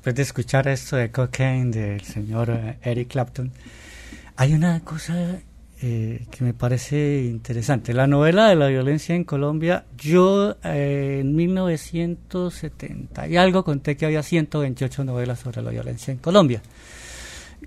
Después 0.08 0.16
de 0.16 0.24
escuchar 0.24 0.68
esto 0.70 0.96
de 0.96 1.12
Cocaine 1.12 1.70
del 1.70 2.02
señor 2.02 2.50
eh, 2.50 2.78
Eric 2.82 3.10
Clapton, 3.10 3.52
hay 4.38 4.54
una 4.54 4.80
cosa 4.80 5.42
eh, 5.82 6.26
que 6.32 6.46
me 6.46 6.54
parece 6.54 7.24
interesante. 7.26 7.94
La 7.94 8.08
novela 8.08 8.48
de 8.48 8.56
la 8.56 8.68
violencia 8.68 9.16
en 9.16 9.26
Colombia, 9.26 9.84
yo 9.98 10.56
eh, 10.64 11.20
en 11.20 11.36
1970 11.36 13.28
y 13.28 13.36
algo 13.36 13.66
conté 13.66 13.98
que 13.98 14.06
había 14.06 14.24
128 14.24 15.04
novelas 15.04 15.40
sobre 15.40 15.62
la 15.62 15.72
violencia 15.72 16.14
en 16.14 16.20
Colombia. 16.20 16.62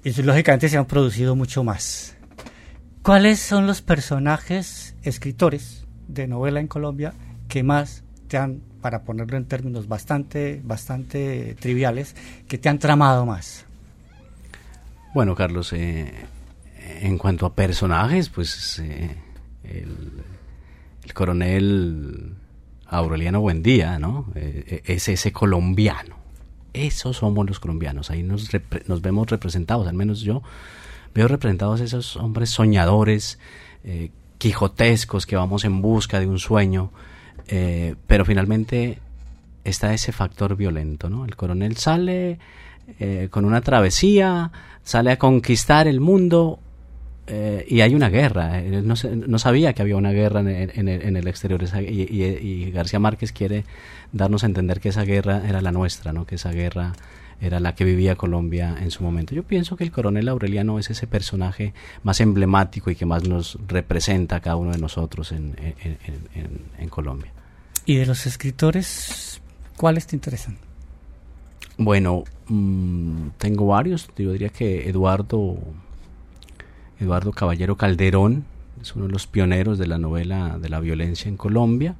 Y 0.03 0.11
lógicamente 0.23 0.71
se 0.71 0.79
han 0.79 0.87
producido 0.87 1.37
mucho 1.37 1.63
más. 1.63 2.17
¿Cuáles 3.03 3.39
son 3.39 3.67
los 3.67 3.83
personajes, 3.83 4.95
escritores 5.03 5.85
de 6.09 6.27
novela 6.27 6.61
en 6.61 6.69
Colombia 6.69 7.13
que 7.49 7.63
más 7.63 8.03
te 8.29 8.39
han 8.39 8.70
para 8.81 9.03
ponerlo 9.03 9.37
en 9.37 9.45
términos 9.45 9.89
bastante, 9.89 10.61
bastante 10.65 11.57
triviales, 11.61 12.17
que 12.49 12.59
te 12.59 12.69
han 12.69 12.79
tramado 12.79 13.27
más? 13.27 13.65
Bueno, 15.13 15.35
Carlos, 15.35 15.73
eh, 15.73 16.13
en 17.01 17.19
cuanto 17.19 17.45
a 17.45 17.55
personajes, 17.55 18.29
pues 18.29 18.79
eh, 18.79 19.17
el, 19.65 20.13
coronel 21.13 22.35
Aureliano 22.87 23.41
Buendía, 23.41 23.99
¿no? 23.99 24.27
Eh, 24.37 24.83
es 24.85 25.09
ese 25.09 25.33
colombiano. 25.33 26.17
Esos 26.73 27.17
somos 27.17 27.45
los 27.49 27.59
colombianos. 27.59 28.11
Ahí 28.11 28.23
nos, 28.23 28.49
nos 28.87 29.03
vemos 29.03 29.29
representados, 29.29 29.89
al 29.89 29.95
menos 29.95 30.21
yo 30.21 30.43
veo 31.13 31.27
representados 31.27 31.81
esos 31.81 32.17
hombres 32.17 32.51
soñadores, 32.51 33.41
quijotescos, 34.39 35.27
que 35.27 35.35
vamos 35.35 35.65
en 35.65 35.83
busca 35.83 36.21
de 36.21 36.29
un 36.29 36.39
sueño 36.39 36.93
eh, 37.49 37.95
pero 38.07 38.25
finalmente 38.25 38.99
está 39.65 39.93
ese 39.93 40.13
factor 40.13 40.57
violento, 40.57 41.09
¿no? 41.09 41.25
El 41.25 41.37
coronel 41.37 41.77
sale 41.77 42.39
eh, 42.99 43.29
con 43.31 43.45
una 43.45 43.61
travesía, 43.61 44.51
sale 44.83 45.13
a 45.13 45.19
conquistar 45.19 45.87
el 45.87 46.01
mundo 46.01 46.59
eh, 47.27 47.65
y 47.69 47.81
hay 47.83 47.95
una 47.95 48.09
guerra. 48.09 48.61
Él 48.61 48.87
no, 48.87 48.95
no, 49.27 49.39
sabía 49.39 49.73
que 49.73 49.83
había 49.83 49.97
una 49.97 50.11
guerra 50.11 50.41
en 50.41 50.49
el, 50.49 50.71
en 50.77 51.17
el, 51.17 51.29
exterior. 51.29 51.63
y, 51.63 52.03
y, 52.03 52.71
García 52.73 52.99
Márquez 52.99 53.33
quiere 53.33 53.65
darnos 54.13 54.43
a 54.43 54.47
entender 54.47 54.81
que 54.81 54.89
esa 54.89 55.05
guerra 55.05 55.43
era 55.47 55.61
la 55.61 55.71
nuestra, 55.71 56.13
¿no? 56.13 56.27
que 56.27 56.35
esa 56.35 56.51
guerra 56.51 56.93
era 57.41 57.61
la 57.61 57.75
que 57.75 57.85
vivía 57.85 58.17
Colombia 58.17 58.77
en 58.81 58.91
su 58.91 59.03
momento. 59.03 59.35
Yo 59.35 59.43
pienso 59.43 59.77
que 59.77 59.85
el 59.85 59.91
coronel 59.91 60.29
Aureliano 60.29 60.79
es 60.79 60.91
ese 60.91 61.07
personaje 61.07 61.75
más 62.03 62.21
emblemático 62.21 62.91
y 62.91 62.97
que 62.97 63.07
más 63.07 63.27
nos 63.27 63.59
representa 63.67 64.37
a 64.37 64.41
cada 64.41 64.57
uno 64.57 64.73
de 64.73 64.79
nosotros 64.79 65.33
en, 65.33 65.57
en 66.79 66.89
Colombia. 66.89 67.33
¿Y 67.87 67.97
de 67.97 68.07
los 68.07 68.27
escritores, 68.27 69.41
cuáles 69.77 70.07
te 70.07 70.17
interesan? 70.17 70.59
Bueno, 71.79 72.25
mmm, 72.49 73.29
tengo 73.39 73.67
varios. 73.67 74.09
Yo 74.17 74.33
diría 74.33 74.51
que 74.51 74.89
Eduardo, 74.89 75.59
Eduardo 77.01 77.33
Caballero 77.33 77.77
Calderón 77.77 78.45
es 78.83 78.95
uno 78.95 79.07
de 79.07 79.13
los 79.13 79.27
pioneros 79.27 79.79
de 79.79 79.87
la 79.87 79.97
novela 79.97 80.59
de 80.59 80.69
la 80.69 80.81
violencia 80.81 81.29
en 81.29 81.39
Colombia. 81.39 81.97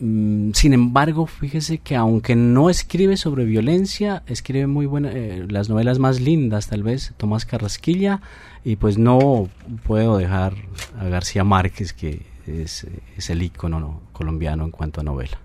Mm, 0.00 0.52
sin 0.54 0.72
embargo, 0.72 1.26
fíjese 1.26 1.78
que 1.78 1.94
aunque 1.94 2.34
no 2.34 2.70
escribe 2.70 3.18
sobre 3.18 3.44
violencia, 3.44 4.22
escribe 4.26 4.66
muy 4.66 4.86
buenas, 4.86 5.14
eh, 5.14 5.46
las 5.48 5.68
novelas 5.68 5.98
más 5.98 6.20
lindas, 6.20 6.68
tal 6.68 6.82
vez, 6.82 7.12
Tomás 7.18 7.44
Carrasquilla, 7.44 8.22
y 8.64 8.76
pues 8.76 8.96
no 8.96 9.50
puedo 9.86 10.16
dejar 10.16 10.54
a 10.98 11.04
García 11.04 11.44
Márquez, 11.44 11.92
que 11.92 12.22
es, 12.46 12.86
el 13.28 13.42
ícono 13.42 14.00
colombiano 14.12 14.64
en 14.64 14.70
cuanto 14.70 15.02
a 15.02 15.04
novela. 15.04 15.38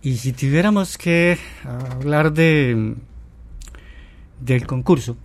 Y 0.00 0.16
si 0.16 0.32
tuviéramos 0.32 0.96
que 0.96 1.38
hablar 1.64 2.32
de 2.32 2.94
del 4.40 4.66
concurso, 4.66 5.16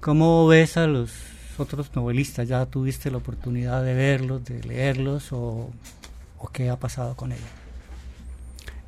¿cómo 0.00 0.46
ves 0.46 0.78
a 0.78 0.86
los 0.86 1.12
otros 1.58 1.94
novelistas? 1.94 2.48
¿Ya 2.48 2.64
tuviste 2.66 3.10
la 3.10 3.18
oportunidad 3.18 3.84
de 3.84 3.94
verlos, 3.94 4.44
de 4.44 4.62
leerlos 4.64 5.32
o, 5.32 5.70
qué 6.52 6.70
ha 6.70 6.76
pasado 6.76 7.16
con 7.16 7.32
ellos? 7.32 7.44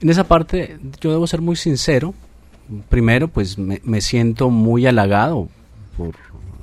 En 0.00 0.08
esa 0.08 0.24
parte 0.24 0.78
yo 1.00 1.10
debo 1.10 1.26
ser 1.26 1.40
muy 1.40 1.56
sincero. 1.56 2.14
Primero, 2.88 3.28
pues 3.28 3.58
me, 3.58 4.00
siento 4.00 4.48
muy 4.48 4.86
halagado 4.86 5.48
por 5.96 6.14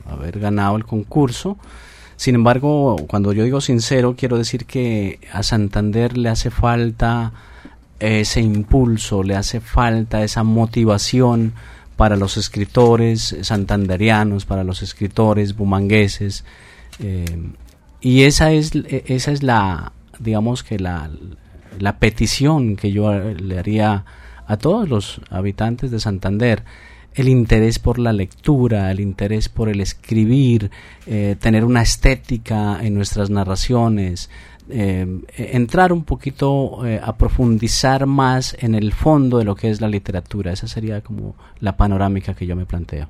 haber 0.09 0.39
ganado 0.39 0.77
el 0.77 0.85
concurso. 0.85 1.57
Sin 2.15 2.33
embargo, 2.33 2.95
cuando 3.07 3.33
yo 3.33 3.43
digo 3.43 3.61
sincero, 3.61 4.15
quiero 4.17 4.37
decir 4.37 4.65
que 4.65 5.19
a 5.31 5.43
Santander 5.43 6.17
le 6.17 6.29
hace 6.29 6.49
falta 6.49 7.33
ese 7.99 8.41
impulso, 8.41 9.21
le 9.21 9.35
hace 9.35 9.59
falta 9.59 10.23
esa 10.23 10.43
motivación 10.43 11.53
para 11.95 12.15
los 12.15 12.37
escritores 12.37 13.35
santanderianos, 13.41 14.45
para 14.45 14.63
los 14.63 14.81
escritores 14.81 15.55
bumangueses. 15.55 16.43
Eh, 16.99 17.51
y 18.01 18.23
esa 18.23 18.51
es, 18.51 18.71
esa 18.75 19.31
es 19.31 19.43
la, 19.43 19.91
digamos 20.19 20.63
que 20.63 20.79
la, 20.79 21.09
la 21.79 21.99
petición 21.99 22.75
que 22.75 22.91
yo 22.91 23.13
le 23.13 23.59
haría 23.59 24.05
a 24.45 24.57
todos 24.57 24.87
los 24.87 25.21
habitantes 25.29 25.91
de 25.91 25.99
Santander 25.99 26.63
el 27.17 27.29
interés 27.29 27.79
por 27.79 27.97
la 27.97 28.13
lectura, 28.13 28.91
el 28.91 28.99
interés 28.99 29.49
por 29.49 29.69
el 29.69 29.81
escribir, 29.81 30.69
eh, 31.07 31.35
tener 31.39 31.65
una 31.65 31.81
estética 31.81 32.79
en 32.81 32.93
nuestras 32.93 33.31
narraciones, 33.31 34.29
eh, 34.69 35.07
entrar 35.35 35.91
un 35.93 36.03
poquito 36.03 36.85
eh, 36.85 36.99
a 37.03 37.17
profundizar 37.17 38.05
más 38.05 38.55
en 38.59 38.75
el 38.75 38.93
fondo 38.93 39.39
de 39.39 39.45
lo 39.45 39.55
que 39.55 39.69
es 39.69 39.81
la 39.81 39.87
literatura. 39.87 40.51
Esa 40.51 40.67
sería 40.67 41.01
como 41.01 41.35
la 41.59 41.75
panorámica 41.75 42.35
que 42.35 42.45
yo 42.45 42.55
me 42.55 42.65
planteo. 42.65 43.07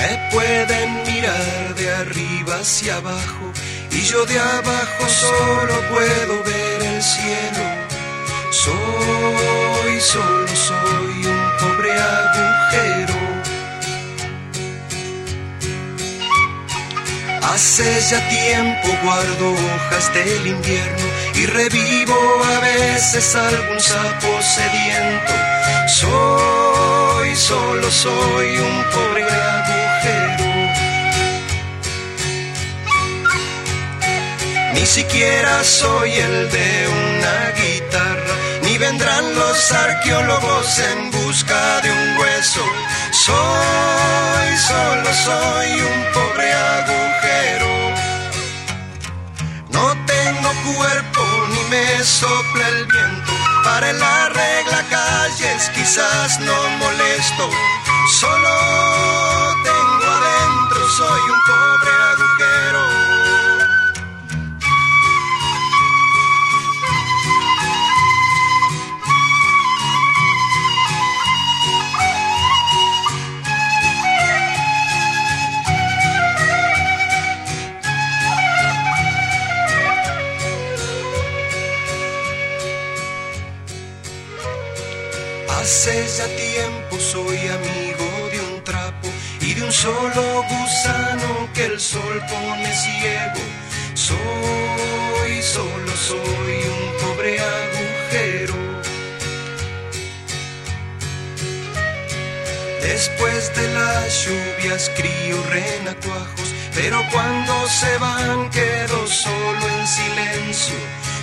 Me 0.00 0.12
pueden 0.32 1.02
mirar 1.04 1.74
de 1.74 1.94
arriba 1.94 2.54
hacia 2.60 2.96
abajo 2.96 3.52
y 3.90 4.00
yo 4.00 4.24
de 4.24 4.38
abajo 4.38 5.02
solo 5.08 5.74
puedo 5.92 6.42
ver 6.44 6.82
el 6.92 7.02
cielo. 7.02 7.64
Soy, 8.50 10.00
solo 10.00 10.48
soy 10.68 11.26
un 11.26 11.42
pobre 11.60 11.92
agujero 11.92 13.20
Hace 17.42 18.00
ya 18.10 18.28
tiempo 18.28 18.88
guardo 19.02 19.52
hojas 19.52 20.14
del 20.14 20.46
invierno 20.46 21.06
y 21.34 21.46
revivo 21.46 22.16
a 22.44 22.60
veces 22.60 23.34
algún 23.34 23.80
sapo 23.80 24.28
sediento. 24.40 25.32
Soy, 25.88 26.99
solo 27.36 27.90
soy 27.90 28.58
un 28.58 28.84
pobre 28.92 29.24
agujero. 29.24 30.44
Ni 34.74 34.86
siquiera 34.86 35.62
soy 35.62 36.12
el 36.12 36.50
de 36.50 36.88
una 36.88 37.50
guitarra, 37.60 38.34
ni 38.62 38.78
vendrán 38.78 39.34
los 39.34 39.72
arqueólogos 39.72 40.78
en 40.78 41.10
busca 41.10 41.80
de 41.82 41.90
un 41.90 42.18
hueso. 42.18 42.64
Soy, 43.12 44.56
solo 44.68 45.10
soy 45.26 45.70
un 45.80 46.12
pobre 46.12 46.52
agujero. 46.52 47.70
No 49.70 49.86
tengo 50.06 50.50
cuerpo 50.76 51.22
ni 51.52 51.62
me 51.70 52.04
sopla 52.04 52.68
el 52.68 52.86
viento. 52.86 53.19
Para 53.64 53.92
la 53.92 54.28
regla 54.30 54.84
calles 54.88 55.70
quizás 55.74 56.40
no 56.40 56.70
molesto. 56.78 57.50
Solo 58.20 58.54
tengo 59.62 60.06
adentro, 60.18 60.88
soy 60.88 61.20
un 61.30 61.40
pobre 61.46 61.89
Hace 85.60 86.06
ya 86.16 86.26
tiempo 86.36 86.98
soy 86.98 87.36
amigo 87.36 88.08
de 88.32 88.40
un 88.40 88.64
trapo 88.64 89.08
y 89.42 89.52
de 89.52 89.62
un 89.62 89.70
solo 89.70 90.42
gusano 90.48 91.50
que 91.52 91.66
el 91.66 91.78
sol 91.78 92.18
pone 92.30 92.72
ciego. 92.72 93.42
Soy, 93.92 95.42
solo 95.42 95.92
soy 96.08 96.56
un 96.64 96.84
pobre 97.02 97.38
agujero. 97.38 98.54
Después 102.80 103.54
de 103.54 103.68
las 103.74 104.24
lluvias 104.24 104.90
crío 104.96 105.36
renacuajos, 105.50 106.54
pero 106.74 107.02
cuando 107.12 107.68
se 107.68 107.98
van 107.98 108.48
quedo 108.48 109.06
solo 109.06 109.68
en 109.78 109.86
silencio. 109.86 110.76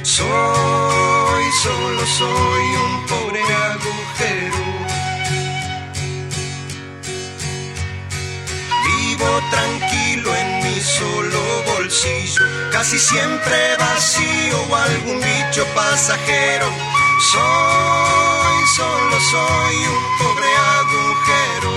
Soy, 0.03 1.45
solo 1.63 2.05
soy 2.05 2.65
un 2.85 3.07
pobre 3.07 3.41
agujero. 3.41 3.86
Solo 10.81 11.63
bolsillo, 11.65 12.43
casi 12.71 12.99
siempre 12.99 13.75
vacío 13.77 14.57
o 14.69 14.75
algún 14.75 15.19
bicho 15.19 15.65
pasajero. 15.75 16.67
Soy, 17.31 18.57
solo 18.75 19.19
soy 19.31 19.75
un 19.95 20.03
pobre 20.19 20.49
agujero. 20.79 21.73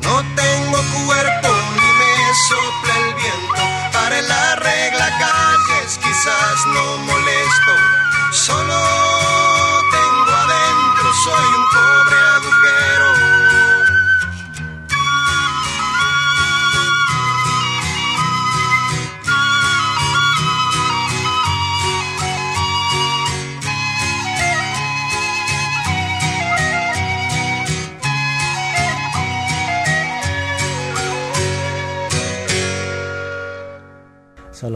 No 0.00 0.16
tengo 0.34 0.78
cuerpo 1.06 1.48
ni 1.76 1.88
me 2.00 2.14
sopla 2.48 2.94
el 3.04 3.14
viento 3.14 3.62
para 3.92 4.20
la 4.22 4.56
regla 4.56 5.06
calles 5.18 5.98
quizás 5.98 6.66
no 6.66 6.98
molesto 6.98 7.72
solo 8.32 9.05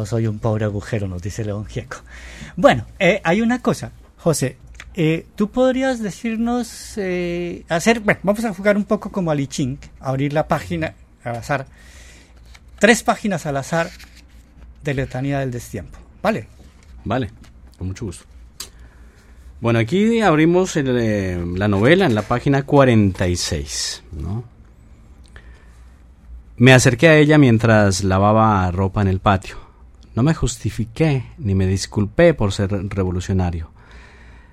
Soy 0.06 0.26
un 0.26 0.38
pobre 0.38 0.64
agujero, 0.64 1.08
nos 1.08 1.22
dice 1.22 1.44
León 1.44 1.66
Gieco. 1.66 1.98
Bueno, 2.56 2.86
eh, 2.98 3.20
hay 3.24 3.40
una 3.40 3.60
cosa, 3.60 3.92
José. 4.18 4.56
Eh, 4.94 5.26
Tú 5.36 5.50
podrías 5.50 6.00
decirnos, 6.00 6.94
eh, 6.96 7.64
hacer, 7.68 8.00
bueno, 8.00 8.20
vamos 8.22 8.44
a 8.44 8.52
jugar 8.54 8.76
un 8.76 8.84
poco 8.84 9.10
como 9.10 9.34
Chink, 9.34 9.80
abrir 10.00 10.32
la 10.32 10.48
página 10.48 10.94
al 11.24 11.36
azar, 11.36 11.66
tres 12.78 13.02
páginas 13.02 13.46
al 13.46 13.56
azar 13.56 13.90
de 14.82 14.94
Letanía 14.94 15.40
del 15.40 15.50
Destiempo, 15.50 15.98
¿vale? 16.22 16.48
Vale, 17.04 17.30
con 17.78 17.88
mucho 17.88 18.06
gusto. 18.06 18.24
Bueno, 19.60 19.78
aquí 19.78 20.20
abrimos 20.20 20.74
la 20.76 21.68
novela 21.68 22.06
en 22.06 22.14
la 22.14 22.22
página 22.22 22.62
46, 22.62 24.02
¿no? 24.12 24.44
Me 26.56 26.74
acerqué 26.74 27.08
a 27.08 27.16
ella 27.16 27.38
mientras 27.38 28.04
lavaba 28.04 28.70
ropa 28.70 29.00
en 29.00 29.08
el 29.08 29.20
patio. 29.20 29.69
No 30.14 30.22
me 30.22 30.34
justifiqué 30.34 31.24
ni 31.38 31.54
me 31.54 31.66
disculpé 31.66 32.34
por 32.34 32.52
ser 32.52 32.70
revolucionario. 32.88 33.70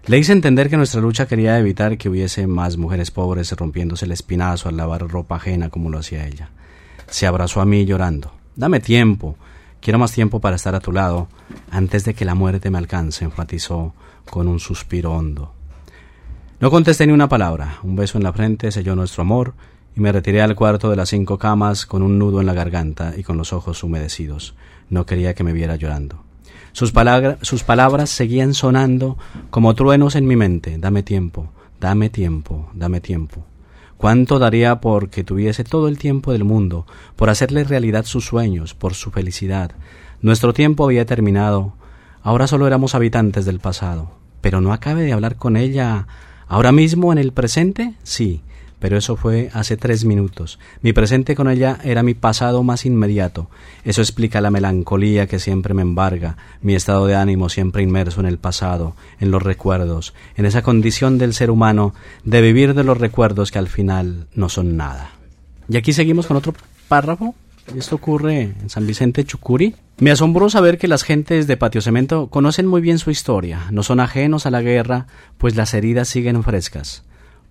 Le 0.05 0.17
hice 0.17 0.31
entender 0.31 0.69
que 0.69 0.77
nuestra 0.77 1.01
lucha 1.01 1.27
quería 1.27 1.59
evitar 1.59 1.97
que 1.97 2.07
hubiese 2.07 2.47
más 2.47 2.77
mujeres 2.77 3.11
pobres 3.11 3.51
rompiéndose 3.51 4.05
el 4.05 4.13
espinazo 4.13 4.69
al 4.69 4.77
lavar 4.77 5.07
ropa 5.07 5.35
ajena 5.35 5.69
como 5.69 5.89
lo 5.89 5.99
hacía 5.99 6.25
ella. 6.25 6.49
Se 7.07 7.27
abrazó 7.27 7.59
a 7.59 7.65
mí 7.65 7.85
llorando. 7.85 8.31
Dame 8.55 8.79
tiempo. 8.79 9.35
Quiero 9.81 9.99
más 9.99 10.11
tiempo 10.11 10.39
para 10.39 10.55
estar 10.55 10.75
a 10.75 10.79
tu 10.79 10.91
lado 10.91 11.27
antes 11.71 12.05
de 12.05 12.13
que 12.13 12.25
la 12.25 12.35
muerte 12.35 12.69
me 12.69 12.77
alcance, 12.77 13.25
enfatizó 13.25 13.93
con 14.29 14.47
un 14.47 14.59
suspiro 14.59 15.13
hondo. 15.13 15.53
No 16.59 16.71
contesté 16.71 17.05
ni 17.05 17.13
una 17.13 17.29
palabra. 17.29 17.79
Un 17.83 17.95
beso 17.95 18.17
en 18.17 18.23
la 18.23 18.33
frente 18.33 18.71
selló 18.71 18.95
nuestro 18.95 19.21
amor 19.21 19.53
y 19.95 19.99
me 19.99 20.11
retiré 20.11 20.41
al 20.41 20.55
cuarto 20.55 20.89
de 20.89 20.95
las 20.95 21.09
cinco 21.09 21.37
camas 21.37 21.85
con 21.85 22.01
un 22.01 22.17
nudo 22.17 22.39
en 22.39 22.47
la 22.47 22.53
garganta 22.53 23.13
y 23.17 23.23
con 23.23 23.37
los 23.37 23.51
ojos 23.51 23.83
humedecidos. 23.83 24.55
No 24.89 25.05
quería 25.05 25.33
que 25.33 25.43
me 25.43 25.53
viera 25.53 25.75
llorando. 25.75 26.23
Sus, 26.71 26.91
palabra- 26.91 27.37
sus 27.41 27.63
palabras 27.63 28.09
seguían 28.09 28.53
sonando 28.53 29.17
como 29.49 29.73
truenos 29.75 30.15
en 30.15 30.27
mi 30.27 30.35
mente. 30.35 30.77
Dame 30.77 31.03
tiempo, 31.03 31.49
dame 31.79 32.09
tiempo, 32.09 32.69
dame 32.73 33.01
tiempo. 33.01 33.45
¿Cuánto 33.97 34.37
daría 34.37 34.79
por 34.79 35.09
que 35.09 35.23
tuviese 35.23 35.63
todo 35.63 35.87
el 35.87 35.97
tiempo 35.97 36.31
del 36.31 36.43
mundo, 36.43 36.85
por 37.15 37.31
hacerle 37.31 37.63
realidad 37.63 38.05
sus 38.05 38.25
sueños, 38.25 38.75
por 38.75 38.93
su 38.93 39.09
felicidad? 39.09 39.71
Nuestro 40.21 40.53
tiempo 40.53 40.85
había 40.85 41.05
terminado. 41.05 41.73
Ahora 42.21 42.45
solo 42.45 42.67
éramos 42.67 42.93
habitantes 42.93 43.45
del 43.45 43.59
pasado. 43.59 44.11
Pero 44.41 44.61
no 44.61 44.71
acabe 44.71 45.01
de 45.03 45.13
hablar 45.13 45.35
con 45.35 45.57
ella 45.57 46.07
ahora 46.47 46.71
mismo 46.71 47.11
en 47.11 47.17
el 47.17 47.33
presente? 47.33 47.95
Sí, 48.03 48.41
pero 48.79 48.97
eso 48.97 49.15
fue 49.15 49.49
hace 49.53 49.77
tres 49.77 50.05
minutos. 50.05 50.59
Mi 50.81 50.93
presente 50.93 51.35
con 51.35 51.49
ella 51.49 51.79
era 51.83 52.03
mi 52.03 52.13
pasado 52.13 52.63
más 52.63 52.85
inmediato. 52.85 53.49
Eso 53.83 54.01
explica 54.01 54.41
la 54.41 54.51
melancolía 54.51 55.27
que 55.27 55.39
siempre 55.39 55.73
me 55.73 55.81
embarga, 55.81 56.37
mi 56.61 56.75
estado 56.75 57.07
de 57.07 57.15
ánimo 57.15 57.49
siempre 57.49 57.83
inmerso 57.83 58.19
en 58.19 58.27
el 58.27 58.37
pasado, 58.37 58.95
en 59.19 59.31
los 59.31 59.41
recuerdos, 59.41 60.13
en 60.35 60.45
esa 60.45 60.61
condición 60.61 61.17
del 61.17 61.33
ser 61.33 61.49
humano 61.49 61.93
de 62.23 62.41
vivir 62.41 62.73
de 62.73 62.83
los 62.83 62.97
recuerdos 62.97 63.51
que 63.51 63.59
al 63.59 63.67
final 63.67 64.27
no 64.33 64.49
son 64.49 64.77
nada. 64.77 65.11
Y 65.69 65.77
aquí 65.77 65.93
seguimos 65.93 66.27
con 66.27 66.37
otro 66.37 66.53
párrafo. 66.87 67.35
Esto 67.75 67.95
ocurre 67.95 68.41
en 68.61 68.69
San 68.69 68.87
Vicente 68.87 69.25
Chucuri. 69.25 69.75
Me 69.99 70.11
asombró 70.11 70.49
saber 70.49 70.77
que 70.77 70.87
las 70.87 71.03
gentes 71.03 71.47
de 71.47 71.57
Patio 71.57 71.81
Cemento 71.81 72.27
conocen 72.27 72.65
muy 72.65 72.79
bien 72.79 72.97
su 72.97 73.11
historia, 73.11 73.67
no 73.71 73.83
son 73.83 73.99
ajenos 73.99 74.45
a 74.45 74.51
la 74.51 74.61
guerra, 74.61 75.07
pues 75.37 75.55
las 75.55 75.73
heridas 75.73 76.07
siguen 76.07 76.43
frescas. 76.43 77.03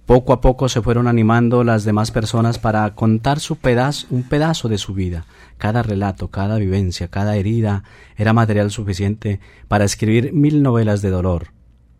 Poco 0.06 0.32
a 0.32 0.40
poco 0.40 0.68
se 0.68 0.82
fueron 0.82 1.08
animando 1.08 1.64
las 1.64 1.82
demás 1.82 2.12
personas 2.12 2.60
para 2.60 2.94
contar 2.94 3.40
su 3.40 3.56
pedazo, 3.56 4.06
un 4.10 4.22
pedazo 4.22 4.68
de 4.68 4.78
su 4.78 4.94
vida. 4.94 5.26
Cada 5.58 5.82
relato, 5.82 6.28
cada 6.28 6.58
vivencia, 6.58 7.08
cada 7.08 7.34
herida 7.34 7.82
era 8.16 8.32
material 8.32 8.70
suficiente 8.70 9.40
para 9.66 9.84
escribir 9.84 10.32
mil 10.32 10.62
novelas 10.62 11.02
de 11.02 11.10
dolor. 11.10 11.48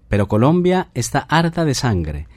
Pero 0.09 0.29
Colombia 0.29 0.87
está 0.95 1.19
harta 1.19 1.65
de 1.65 1.75
sangre. 1.75 2.29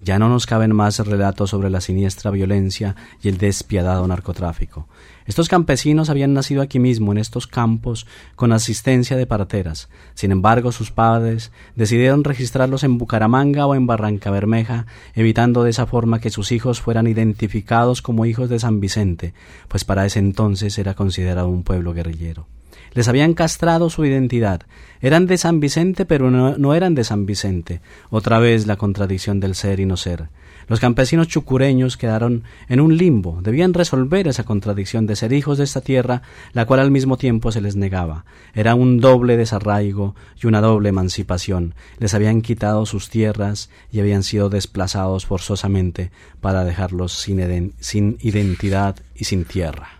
Ya 0.00 0.18
no 0.18 0.30
nos 0.30 0.46
caben 0.46 0.74
más 0.74 0.98
relatos 0.98 1.50
sobre 1.50 1.68
la 1.68 1.82
siniestra 1.82 2.30
violencia 2.30 2.96
y 3.22 3.28
el 3.28 3.36
despiadado 3.36 4.06
narcotráfico. 4.08 4.88
Estos 5.26 5.48
campesinos 5.48 6.10
habían 6.10 6.34
nacido 6.34 6.62
aquí 6.62 6.78
mismo, 6.78 7.12
en 7.12 7.18
estos 7.18 7.46
campos, 7.46 8.06
con 8.36 8.52
asistencia 8.52 9.16
de 9.16 9.26
parteras. 9.26 9.88
Sin 10.14 10.32
embargo, 10.32 10.72
sus 10.72 10.90
padres 10.90 11.52
decidieron 11.76 12.24
registrarlos 12.24 12.84
en 12.84 12.98
Bucaramanga 12.98 13.66
o 13.66 13.74
en 13.74 13.86
Barranca 13.86 14.30
Bermeja, 14.30 14.86
evitando 15.14 15.62
de 15.62 15.70
esa 15.70 15.86
forma 15.86 16.20
que 16.20 16.30
sus 16.30 16.52
hijos 16.52 16.80
fueran 16.80 17.06
identificados 17.06 18.02
como 18.02 18.26
hijos 18.26 18.48
de 18.48 18.58
San 18.58 18.80
Vicente, 18.80 19.34
pues 19.68 19.84
para 19.84 20.06
ese 20.06 20.18
entonces 20.18 20.78
era 20.78 20.94
considerado 20.94 21.48
un 21.48 21.62
pueblo 21.62 21.94
guerrillero. 21.94 22.46
Les 22.94 23.08
habían 23.08 23.34
castrado 23.34 23.88
su 23.88 24.04
identidad. 24.04 24.62
Eran 25.00 25.26
de 25.26 25.38
San 25.38 25.60
Vicente, 25.60 26.04
pero 26.04 26.30
no, 26.30 26.58
no, 26.58 26.74
eran 26.74 26.94
de 26.94 27.04
San 27.04 27.24
Vicente. 27.24 27.80
Otra 28.10 28.38
vez 28.38 28.66
la 28.66 28.76
contradicción 28.76 29.40
del 29.40 29.54
ser 29.54 29.80
y 29.80 29.86
no 29.86 29.96
ser. 29.96 30.28
Los 30.72 30.80
campesinos 30.80 31.28
chucureños 31.28 31.98
quedaron 31.98 32.44
en 32.70 32.80
un 32.80 32.96
limbo. 32.96 33.40
Debían 33.42 33.74
resolver 33.74 34.26
esa 34.26 34.44
contradicción 34.44 35.06
de 35.06 35.16
ser 35.16 35.34
hijos 35.34 35.58
de 35.58 35.64
esta 35.64 35.82
tierra, 35.82 36.22
la 36.54 36.64
cual 36.64 36.80
al 36.80 36.90
mismo 36.90 37.18
tiempo 37.18 37.52
se 37.52 37.60
les 37.60 37.76
negaba. 37.76 38.24
Era 38.54 38.74
un 38.74 38.98
doble 38.98 39.36
desarraigo 39.36 40.14
y 40.42 40.46
una 40.46 40.62
doble 40.62 40.88
emancipación. 40.88 41.74
Les 41.98 42.14
habían 42.14 42.40
quitado 42.40 42.86
sus 42.86 43.10
tierras 43.10 43.68
y 43.90 44.00
habían 44.00 44.22
sido 44.22 44.48
desplazados 44.48 45.26
forzosamente 45.26 46.10
para 46.40 46.64
dejarlos 46.64 47.12
sin, 47.12 48.16
identidad 48.22 48.96
y 49.14 49.24
sin 49.24 49.44
tierra. 49.44 49.90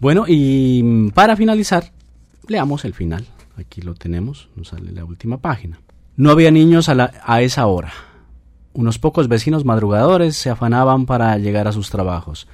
Bueno, 0.00 0.26
y 0.28 1.10
para 1.14 1.34
finalizar, 1.34 1.92
Leamos 2.46 2.84
el 2.84 2.92
final. 2.92 3.24
Aquí 3.56 3.80
lo 3.80 3.94
tenemos, 3.94 4.48
nos 4.54 4.68
sale 4.68 4.92
la 4.92 5.06
última 5.06 5.38
página. 5.38 5.78
No 6.16 6.30
había 6.30 6.50
niños 6.50 6.90
a, 6.90 7.40
esa 7.40 7.66
hora. 7.66 7.92
Unos 8.72 9.00
pocos 9.00 9.26
vecinos 9.26 9.64
madrugadores 9.64 10.36
se 10.36 10.48
afanaban 10.48 11.04
para 11.04 11.36
llegar 11.38 11.66
a 11.66 11.72
sus 11.72 11.90
trabajos. 11.90 12.46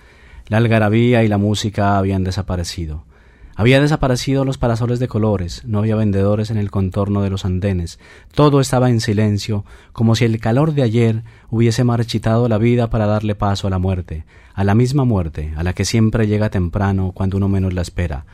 La 0.48 0.56
algarabía 0.56 1.22
y 1.24 1.28
la 1.28 1.36
música 1.36 1.98
habían 1.98 2.24
desaparecido. 2.24 3.04
Había 3.54 3.80
desaparecido 3.80 4.44
los 4.44 4.56
parasoles 4.56 4.98
de 4.98 5.08
colores, 5.08 5.62
no 5.66 5.78
había 5.78 5.94
vendedores 5.96 6.50
en 6.50 6.56
el 6.56 6.70
contorno 6.70 7.22
de 7.22 7.30
los 7.30 7.44
andenes, 7.46 7.98
todo 8.34 8.60
estaba 8.60 8.90
en 8.90 9.00
silencio, 9.00 9.64
como 9.92 10.14
si 10.14 10.26
el 10.26 10.40
calor 10.40 10.72
de 10.72 10.82
ayer 10.82 11.22
hubiese 11.50 11.82
marchitado 11.82 12.48
la 12.48 12.58
vida 12.58 12.90
para 12.90 13.06
darle 13.06 13.34
paso 13.34 13.66
a 13.66 13.70
la 13.70 13.78
muerte, 13.78 14.26
a 14.54 14.62
la 14.62 14.74
misma 14.74 15.04
muerte, 15.04 15.54
a 15.56 15.62
la 15.62 15.72
que 15.72 15.86
siempre 15.86 16.26
llega 16.26 16.50
temprano 16.50 17.12
cuando 17.14 17.38
uno 17.38 17.48
menos 17.48 17.72
la 17.72 17.80
espera, 17.80 18.26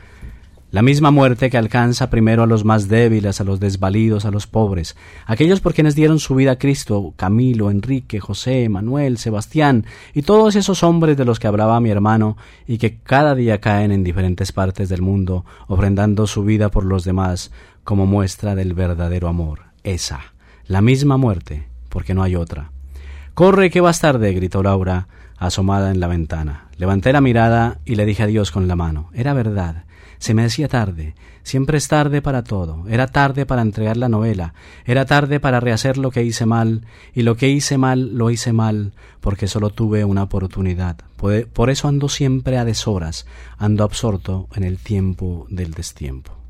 la 0.73 0.81
misma 0.81 1.11
muerte 1.11 1.51
que 1.51 1.57
alcanza 1.59 2.09
primero 2.09 2.41
a 2.41 2.47
los 2.47 2.65
más 2.65 2.87
débiles, 2.87 3.39
a 3.39 3.43
los 3.43 3.59
desvalidos, 3.59 4.25
a 4.25 4.31
los 4.31 4.47
pobres, 4.47 4.97
aquellos 5.27 5.61
por 5.61 5.75
quienes 5.75 5.93
dieron 5.93 6.17
su 6.17 6.33
vida 6.33 6.53
a 6.53 6.55
Cristo, 6.57 7.13
Camilo, 7.15 7.69
Enrique, 7.69 8.19
José, 8.19 8.67
Manuel, 8.69 9.19
Sebastián 9.19 9.85
y 10.15 10.23
todos 10.23 10.55
esos 10.55 10.81
hombres 10.81 11.15
de 11.15 11.25
los 11.25 11.37
que 11.37 11.45
hablaba 11.45 11.79
mi 11.79 11.91
hermano 11.91 12.37
y 12.65 12.79
que 12.79 12.97
cada 12.97 13.35
día 13.35 13.61
caen 13.61 13.91
en 13.91 14.03
diferentes 14.03 14.51
partes 14.51 14.89
del 14.89 15.03
mundo, 15.03 15.45
ofrendando 15.67 16.25
su 16.25 16.43
vida 16.43 16.71
por 16.71 16.85
los 16.85 17.03
demás 17.03 17.51
como 17.83 18.07
muestra 18.07 18.55
del 18.55 18.73
verdadero 18.73 19.27
amor. 19.27 19.59
Esa, 19.83 20.21
la 20.65 20.81
misma 20.81 21.17
muerte, 21.17 21.67
porque 21.89 22.15
no 22.15 22.23
hay 22.23 22.35
otra. 22.35 22.71
Corre 23.35 23.69
que 23.69 23.79
vas 23.79 23.99
tarde, 23.99 24.33
gritó 24.33 24.63
Laura, 24.63 25.07
asomada 25.37 25.91
en 25.91 25.99
la 25.99 26.07
ventana. 26.07 26.69
Levanté 26.77 27.13
la 27.13 27.21
mirada 27.21 27.77
y 27.85 27.93
le 27.93 28.07
dije 28.07 28.23
adiós 28.23 28.49
con 28.49 28.67
la 28.67 28.75
mano. 28.75 29.11
Era 29.13 29.33
verdad. 29.33 29.83
Se 30.17 30.33
me 30.33 30.43
decía 30.43 30.67
tarde, 30.67 31.15
siempre 31.43 31.77
es 31.77 31.87
tarde 31.87 32.21
para 32.21 32.43
todo, 32.43 32.85
era 32.87 33.07
tarde 33.07 33.45
para 33.45 33.61
entregar 33.61 33.97
la 33.97 34.09
novela, 34.09 34.53
era 34.85 35.05
tarde 35.05 35.39
para 35.39 35.59
rehacer 35.59 35.97
lo 35.97 36.11
que 36.11 36.23
hice 36.23 36.45
mal, 36.45 36.85
y 37.13 37.23
lo 37.23 37.35
que 37.35 37.49
hice 37.49 37.77
mal 37.77 38.15
lo 38.15 38.29
hice 38.29 38.53
mal, 38.53 38.93
porque 39.21 39.47
solo 39.47 39.69
tuve 39.69 40.05
una 40.05 40.23
oportunidad. 40.23 40.97
Por 41.53 41.69
eso 41.69 41.87
ando 41.87 42.09
siempre 42.09 42.57
a 42.57 42.65
deshoras, 42.65 43.25
ando 43.57 43.83
absorto 43.83 44.47
en 44.55 44.63
el 44.63 44.77
tiempo 44.79 45.47
del 45.49 45.73
destiempo. 45.73 46.42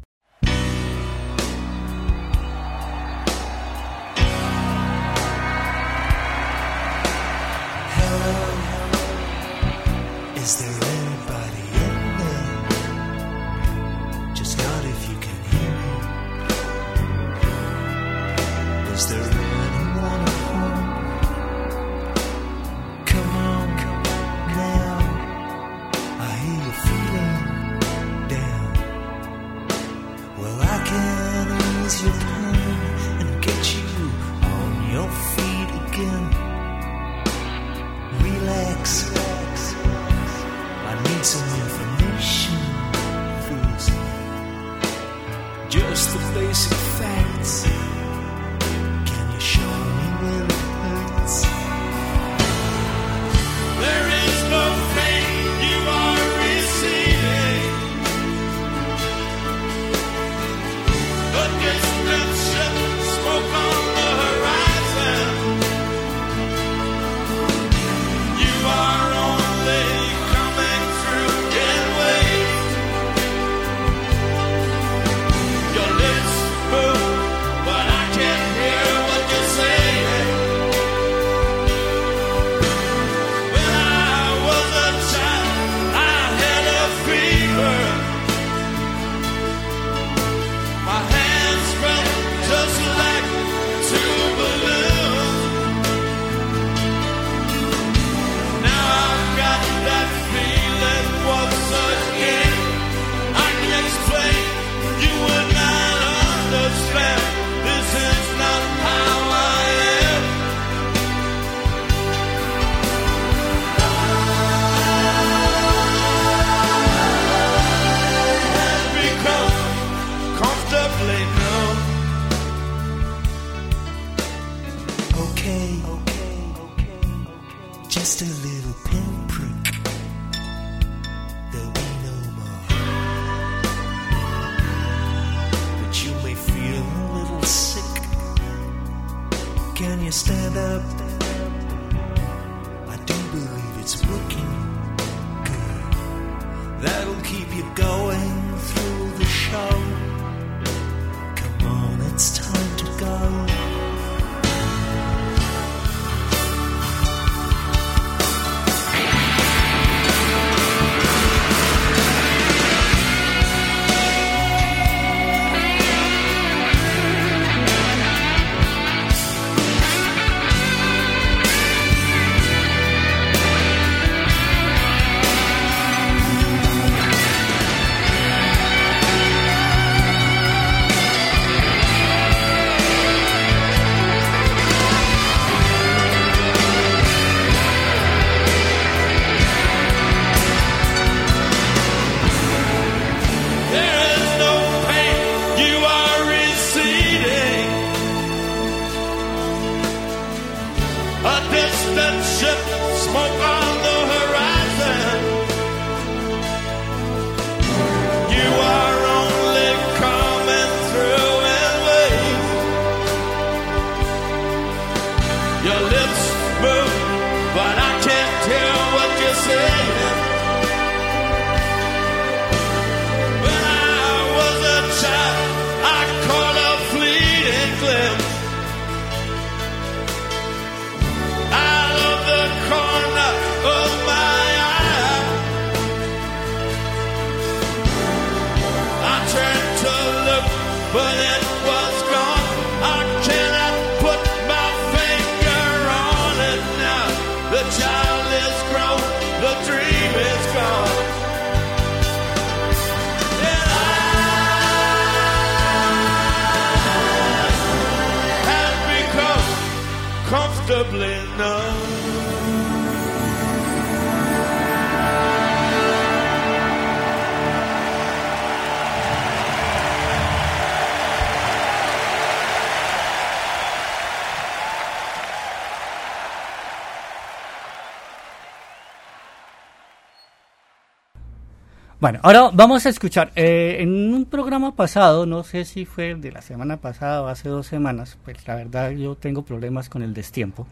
Bueno, 282.04 282.20
ahora 282.22 282.50
vamos 282.52 282.86
a 282.86 282.90
escuchar. 282.90 283.32
eh, 283.34 283.78
en 283.80 284.14
un 284.14 284.26
programa 284.26 284.76
pasado, 284.76 285.26
no 285.26 285.42
sé 285.46 285.64
si 285.64 285.86
fue 285.86 286.16
de 286.16 286.34
la 286.34 286.42
semana 286.42 286.76
pasada 286.82 287.22
o 287.22 287.28
hace 287.28 287.48
dos 287.48 287.66
semanas, 287.66 288.18
pues 288.26 288.46
la 288.46 288.56
verdad 288.56 288.92
yo 288.92 289.16
tengo 289.16 289.44
problemas 289.44 289.88
con 289.88 290.04
el 290.04 290.14
destiempo. 290.14 290.68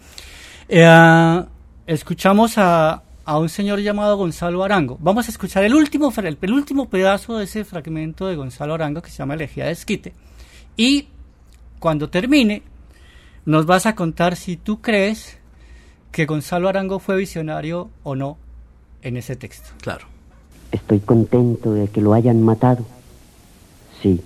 Eh, 0.67 1.45
escuchamos 1.87 2.57
a, 2.57 3.03
un 3.25 3.47
señor 3.47 3.79
llamado 3.79 4.17
Gonzalo 4.17 4.61
Arango. 4.61 4.97
Vamos 4.99 5.29
a 5.29 5.31
escuchar 5.31 5.63
el 5.63 5.73
último, 5.73 6.11
el 6.21 6.35
penúltimo 6.35 6.89
pedazo 6.89 7.37
de 7.37 7.45
ese 7.45 7.63
fragmento 7.63 8.27
de 8.27 8.35
Gonzalo 8.35 8.73
Arango 8.73 9.01
que 9.01 9.09
se 9.09 9.19
llama 9.19 9.35
Elegía 9.35 9.67
de 9.67 9.71
Esquite. 9.71 10.13
Y 10.75 11.07
cuando 11.79 12.09
termine, 12.09 12.61
nos 13.45 13.65
vas 13.65 13.85
a 13.85 13.95
contar 13.95 14.35
si 14.35 14.57
tú 14.57 14.81
crees 14.81 15.39
que 16.11 16.25
Gonzalo 16.25 16.67
Arango 16.67 16.99
fue 16.99 17.15
visionario 17.15 17.89
o 18.03 18.17
no 18.17 18.37
en 19.01 19.15
ese 19.15 19.37
texto. 19.37 19.69
Claro. 19.79 20.10
Estoy 20.71 20.99
contento 20.99 21.73
de 21.73 21.87
que 21.87 22.01
lo 22.01 22.13
hayan 22.13 22.41
matado. 22.41 22.85
Sí. 24.01 24.21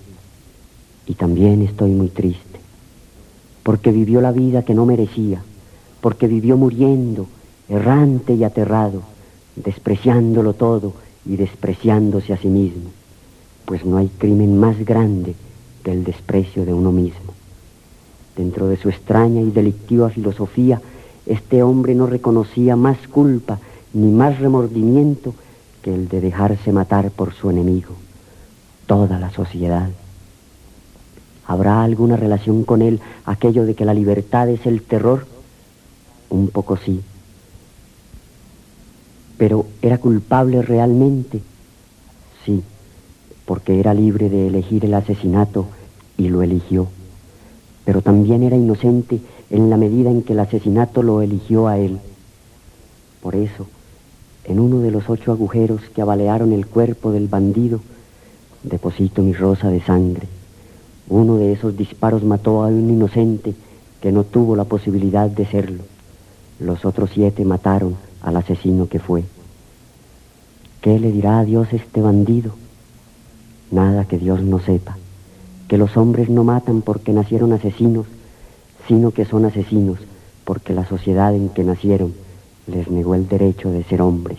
Y 1.06 1.14
también 1.14 1.62
estoy 1.62 1.90
muy 1.90 2.08
triste. 2.08 2.60
Porque 3.62 3.90
vivió 3.90 4.20
la 4.20 4.32
vida 4.32 4.62
que 4.62 4.74
no 4.74 4.86
merecía. 4.86 5.42
Porque 6.00 6.28
vivió 6.28 6.56
muriendo, 6.56 7.26
errante 7.68 8.34
y 8.34 8.44
aterrado, 8.44 9.02
despreciándolo 9.56 10.52
todo 10.52 10.92
y 11.24 11.36
despreciándose 11.36 12.32
a 12.32 12.36
sí 12.36 12.48
mismo. 12.48 12.90
Pues 13.64 13.84
no 13.84 13.96
hay 13.96 14.08
crimen 14.08 14.58
más 14.58 14.78
grande 14.84 15.34
que 15.82 15.90
el 15.90 16.04
desprecio 16.04 16.64
de 16.64 16.72
uno 16.72 16.92
mismo. 16.92 17.34
Dentro 18.36 18.68
de 18.68 18.76
su 18.76 18.88
extraña 18.88 19.40
y 19.40 19.50
delictiva 19.50 20.10
filosofía, 20.10 20.80
este 21.26 21.62
hombre 21.62 21.94
no 21.94 22.06
reconocía 22.06 22.76
más 22.76 22.98
culpa 23.08 23.58
ni 23.92 24.12
más 24.12 24.38
remordimiento 24.38 25.34
que 25.86 25.94
el 25.94 26.08
de 26.08 26.20
dejarse 26.20 26.72
matar 26.72 27.12
por 27.12 27.32
su 27.32 27.48
enemigo, 27.48 27.94
toda 28.88 29.20
la 29.20 29.30
sociedad. 29.30 29.88
¿Habrá 31.46 31.84
alguna 31.84 32.16
relación 32.16 32.64
con 32.64 32.82
él 32.82 32.98
aquello 33.24 33.64
de 33.64 33.76
que 33.76 33.84
la 33.84 33.94
libertad 33.94 34.48
es 34.48 34.66
el 34.66 34.82
terror? 34.82 35.28
Un 36.28 36.48
poco 36.48 36.76
sí. 36.76 37.02
Pero 39.38 39.66
¿era 39.80 39.98
culpable 39.98 40.60
realmente? 40.60 41.40
Sí, 42.44 42.64
porque 43.44 43.78
era 43.78 43.94
libre 43.94 44.28
de 44.28 44.48
elegir 44.48 44.84
el 44.86 44.94
asesinato 44.94 45.66
y 46.18 46.30
lo 46.30 46.42
eligió. 46.42 46.88
Pero 47.84 48.02
también 48.02 48.42
era 48.42 48.56
inocente 48.56 49.20
en 49.50 49.70
la 49.70 49.76
medida 49.76 50.10
en 50.10 50.24
que 50.24 50.32
el 50.32 50.40
asesinato 50.40 51.04
lo 51.04 51.22
eligió 51.22 51.68
a 51.68 51.78
él. 51.78 52.00
Por 53.22 53.36
eso, 53.36 53.68
en 54.48 54.60
uno 54.60 54.80
de 54.80 54.90
los 54.90 55.10
ocho 55.10 55.32
agujeros 55.32 55.80
que 55.94 56.02
abalearon 56.02 56.52
el 56.52 56.66
cuerpo 56.66 57.10
del 57.10 57.26
bandido, 57.26 57.80
deposito 58.62 59.22
mi 59.22 59.32
rosa 59.32 59.68
de 59.70 59.80
sangre. 59.80 60.28
Uno 61.08 61.36
de 61.36 61.52
esos 61.52 61.76
disparos 61.76 62.22
mató 62.22 62.62
a 62.62 62.68
un 62.68 62.88
inocente 62.88 63.54
que 64.00 64.12
no 64.12 64.24
tuvo 64.24 64.54
la 64.54 64.64
posibilidad 64.64 65.28
de 65.28 65.46
serlo. 65.46 65.82
Los 66.60 66.84
otros 66.84 67.10
siete 67.12 67.44
mataron 67.44 67.96
al 68.22 68.36
asesino 68.36 68.88
que 68.88 69.00
fue. 69.00 69.24
¿Qué 70.80 70.98
le 70.98 71.10
dirá 71.10 71.40
a 71.40 71.44
Dios 71.44 71.68
este 71.72 72.00
bandido? 72.00 72.52
Nada 73.70 74.04
que 74.04 74.18
Dios 74.18 74.42
no 74.42 74.60
sepa. 74.60 74.96
Que 75.68 75.78
los 75.78 75.96
hombres 75.96 76.28
no 76.28 76.44
matan 76.44 76.82
porque 76.82 77.12
nacieron 77.12 77.52
asesinos, 77.52 78.06
sino 78.86 79.10
que 79.10 79.24
son 79.24 79.44
asesinos 79.44 79.98
porque 80.44 80.72
la 80.72 80.86
sociedad 80.86 81.34
en 81.34 81.48
que 81.48 81.64
nacieron 81.64 82.14
les 82.66 82.88
negó 82.90 83.14
el 83.14 83.28
derecho 83.28 83.70
de 83.70 83.84
ser 83.84 84.02
hombres. 84.02 84.38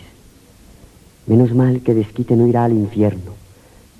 Menos 1.26 1.54
mal 1.54 1.82
que 1.82 1.94
Desquite 1.94 2.36
no 2.36 2.46
irá 2.46 2.64
al 2.64 2.72
infierno, 2.72 3.32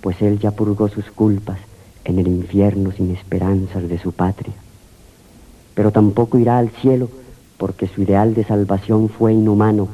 pues 0.01 0.21
él 0.23 0.39
ya 0.39 0.51
purgó 0.51 0.89
sus 0.89 1.07
culpas 1.07 1.59
en 2.05 2.19
el 2.19 2.27
infierno 2.27 2.93
sin 2.93 3.11
esperanzas 3.11 3.89
de 3.89 3.99
su 3.99 4.13
patria. 4.13 4.55
Pero 5.75 5.91
tampoco 5.93 6.39
irá 6.39 6.59
al 6.59 6.71
cielo 6.71 7.09
porque 7.59 7.89
su 7.89 8.03
ideal 8.03 8.35
de 8.35 8.45
salvación 8.45 9.09
fue 9.09 9.33
inhumano 9.33 9.89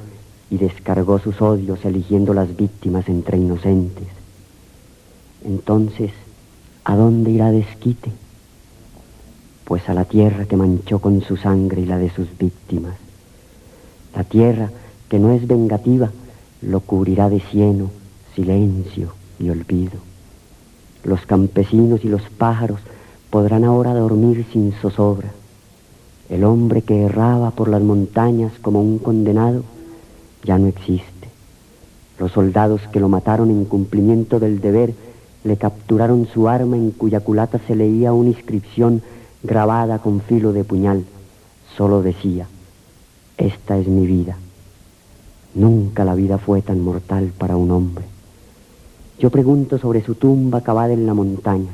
y 0.50 0.58
descargó 0.58 1.18
sus 1.18 1.40
odios 1.42 1.84
eligiendo 1.84 2.34
las 2.34 2.56
víctimas 2.56 3.08
entre 3.08 3.38
inocentes. 3.38 4.08
Entonces, 5.44 6.12
¿a 6.84 6.96
dónde 6.96 7.32
irá 7.32 7.50
Desquite? 7.50 8.12
Pues 9.64 9.88
a 9.88 9.94
la 9.94 10.04
tierra 10.04 10.44
que 10.44 10.56
manchó 10.56 11.00
con 11.00 11.20
su 11.22 11.36
sangre 11.36 11.82
y 11.82 11.86
la 11.86 11.98
de 11.98 12.10
sus 12.10 12.28
víctimas. 12.38 13.03
La 14.16 14.24
tierra 14.24 14.70
que 15.08 15.18
no 15.18 15.32
es 15.32 15.46
vengativa, 15.46 16.10
lo 16.62 16.80
cubrirá 16.80 17.28
de 17.28 17.40
cieno, 17.40 17.90
silencio 18.34 19.12
y 19.38 19.50
olvido. 19.50 19.98
Los 21.04 21.26
campesinos 21.26 22.04
y 22.04 22.08
los 22.08 22.22
pájaros 22.22 22.80
podrán 23.30 23.64
ahora 23.64 23.92
dormir 23.94 24.46
sin 24.52 24.72
zozobra. 24.72 25.30
El 26.28 26.44
hombre 26.44 26.82
que 26.82 27.02
erraba 27.02 27.50
por 27.50 27.68
las 27.68 27.82
montañas 27.82 28.52
como 28.62 28.80
un 28.80 28.98
condenado 28.98 29.62
ya 30.42 30.58
no 30.58 30.68
existe. 30.68 31.28
Los 32.18 32.32
soldados 32.32 32.80
que 32.92 33.00
lo 33.00 33.08
mataron 33.08 33.50
en 33.50 33.64
cumplimiento 33.64 34.38
del 34.38 34.60
deber 34.60 34.94
le 35.42 35.56
capturaron 35.56 36.26
su 36.32 36.48
arma 36.48 36.76
en 36.76 36.90
cuya 36.92 37.20
culata 37.20 37.58
se 37.66 37.76
leía 37.76 38.12
una 38.12 38.30
inscripción 38.30 39.02
grabada 39.42 39.98
con 39.98 40.20
filo 40.22 40.52
de 40.52 40.64
puñal. 40.64 41.04
Solo 41.76 42.02
decía, 42.02 42.46
esta 43.38 43.78
es 43.78 43.86
mi 43.86 44.06
vida. 44.06 44.36
Nunca 45.54 46.04
la 46.04 46.14
vida 46.14 46.38
fue 46.38 46.62
tan 46.62 46.80
mortal 46.80 47.32
para 47.36 47.56
un 47.56 47.70
hombre. 47.70 48.04
Yo 49.18 49.30
pregunto 49.30 49.78
sobre 49.78 50.02
su 50.02 50.16
tumba 50.16 50.62
cavada 50.62 50.92
en 50.92 51.06
la 51.06 51.14
montaña. 51.14 51.70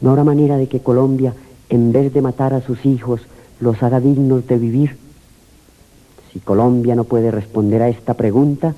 ¿No 0.00 0.10
habrá 0.10 0.24
manera 0.24 0.56
de 0.56 0.68
que 0.68 0.80
Colombia, 0.80 1.34
en 1.68 1.92
vez 1.92 2.12
de 2.12 2.22
matar 2.22 2.54
a 2.54 2.62
sus 2.62 2.84
hijos, 2.84 3.20
los 3.60 3.82
haga 3.82 4.00
dignos 4.00 4.46
de 4.46 4.58
vivir? 4.58 4.96
Si 6.32 6.40
Colombia 6.40 6.94
no 6.94 7.04
puede 7.04 7.30
responder 7.30 7.82
a 7.82 7.88
esta 7.88 8.14
pregunta, 8.14 8.74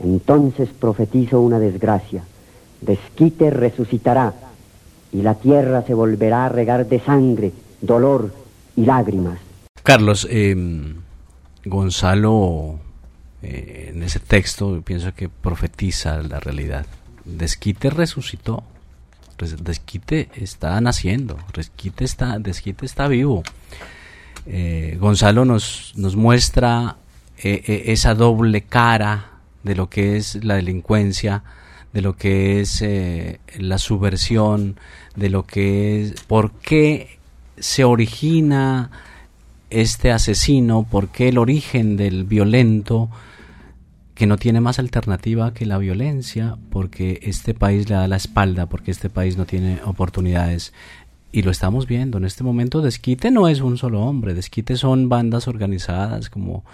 entonces 0.00 0.68
profetizo 0.70 1.40
una 1.40 1.58
desgracia. 1.58 2.24
Desquite 2.80 3.50
resucitará 3.50 4.34
y 5.12 5.22
la 5.22 5.34
tierra 5.34 5.82
se 5.82 5.94
volverá 5.94 6.46
a 6.46 6.48
regar 6.48 6.88
de 6.88 7.00
sangre, 7.00 7.52
dolor 7.80 8.32
y 8.76 8.84
lágrimas. 8.84 9.38
Carlos, 9.82 10.26
eh, 10.30 10.54
Gonzalo 11.64 12.78
eh, 13.42 13.92
en 13.94 14.02
ese 14.02 14.20
texto 14.20 14.80
pienso 14.82 15.14
que 15.14 15.28
profetiza 15.28 16.22
la 16.22 16.40
realidad. 16.40 16.86
Desquite 17.24 17.90
resucitó. 17.90 18.62
Res- 19.38 19.62
Desquite 19.62 20.30
está 20.34 20.80
naciendo. 20.80 21.38
Desquite 21.54 22.04
está, 22.04 22.38
está 22.82 23.08
vivo. 23.08 23.42
Eh, 24.46 24.96
Gonzalo 24.98 25.44
nos, 25.44 25.92
nos 25.96 26.16
muestra 26.16 26.96
eh, 27.38 27.84
esa 27.86 28.14
doble 28.14 28.62
cara 28.62 29.26
de 29.62 29.74
lo 29.74 29.88
que 29.90 30.16
es 30.16 30.42
la 30.44 30.54
delincuencia, 30.54 31.42
de 31.92 32.00
lo 32.02 32.16
que 32.16 32.60
es 32.60 32.82
la 33.58 33.76
subversión, 33.78 34.78
de 35.16 35.28
lo 35.28 35.46
que 35.46 36.02
es 36.02 36.20
por 36.22 36.52
qué 36.52 37.18
se 37.58 37.84
origina 37.84 38.90
este 39.70 40.12
asesino, 40.12 40.86
por 40.88 41.08
qué 41.08 41.28
el 41.28 41.38
origen 41.38 41.96
del 41.96 42.24
violento 42.24 43.08
que 44.14 44.26
no 44.26 44.36
tiene 44.36 44.60
más 44.60 44.78
alternativa 44.78 45.54
que 45.54 45.64
la 45.64 45.78
violencia, 45.78 46.58
porque 46.70 47.20
este 47.22 47.54
país 47.54 47.88
le 47.88 47.94
da 47.94 48.06
la 48.06 48.16
espalda, 48.16 48.68
porque 48.68 48.90
este 48.90 49.08
país 49.08 49.38
no 49.38 49.46
tiene 49.46 49.80
oportunidades. 49.86 50.74
Y 51.32 51.40
lo 51.40 51.50
estamos 51.50 51.86
viendo 51.86 52.18
en 52.18 52.26
este 52.26 52.44
momento. 52.44 52.82
Desquite 52.82 53.30
no 53.30 53.48
es 53.48 53.62
un 53.62 53.78
solo 53.78 54.02
hombre, 54.02 54.34
Desquite 54.34 54.76
son 54.76 55.08
bandas 55.08 55.48
organizadas 55.48 56.28
como 56.28 56.64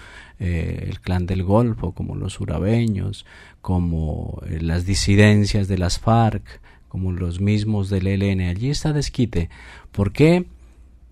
eh, 0.41 0.87
el 0.89 1.01
Clan 1.01 1.27
del 1.27 1.45
Golfo, 1.45 1.93
como 1.93 2.17
los 2.17 2.41
urabeños, 2.41 3.27
como 3.61 4.43
eh, 4.49 4.59
las 4.61 4.85
disidencias 4.85 5.69
de 5.69 5.79
las 5.79 6.01
FARC, 6.01 6.61
como 6.89 7.13
los 7.13 7.41
mismos 7.41 7.91
del 7.91 8.09
ELN. 8.09 8.41
Allí 8.41 8.71
está 8.71 8.93
Desquite. 8.93 9.51
¿Por 9.93 10.11
qué? 10.13 10.47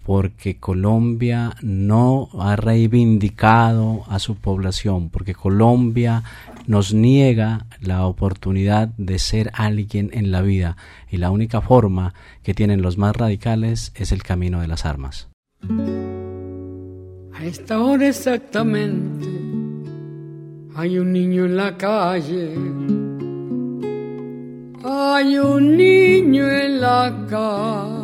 Porque 0.05 0.59
Colombia 0.59 1.57
no 1.63 2.29
ha 2.39 2.57
reivindicado 2.57 4.05
a 4.09 4.19
su 4.19 4.37
población, 4.37 5.09
porque 5.09 5.35
Colombia 5.35 6.23
nos 6.67 6.93
niega 6.93 7.67
la 7.81 8.07
oportunidad 8.07 8.89
de 8.99 9.19
ser 9.19 9.51
alguien 9.55 10.11
en 10.13 10.31
la 10.31 10.43
vida 10.43 10.77
y 11.11 11.17
la 11.17 11.31
única 11.31 11.61
forma 11.61 12.15
que 12.43 12.55
tienen 12.55 12.83
los 12.83 12.99
más 12.99 13.17
radicales 13.17 13.93
es 13.95 14.13
el 14.13 14.23
camino 14.23 14.61
de 14.61 14.69
las 14.69 14.85
armas. 14.85 15.29
A 17.33 17.45
esta 17.45 17.81
hora 17.81 18.09
exactamente 18.09 19.27
hay 20.77 20.99
un 20.99 21.13
niño 21.13 21.47
en 21.47 21.57
la 21.57 21.77
calle. 21.77 22.55
Hay 24.85 25.39
un 25.39 25.77
niño 25.77 26.49
en 26.49 26.81
la 26.81 27.27
calle. 27.31 28.04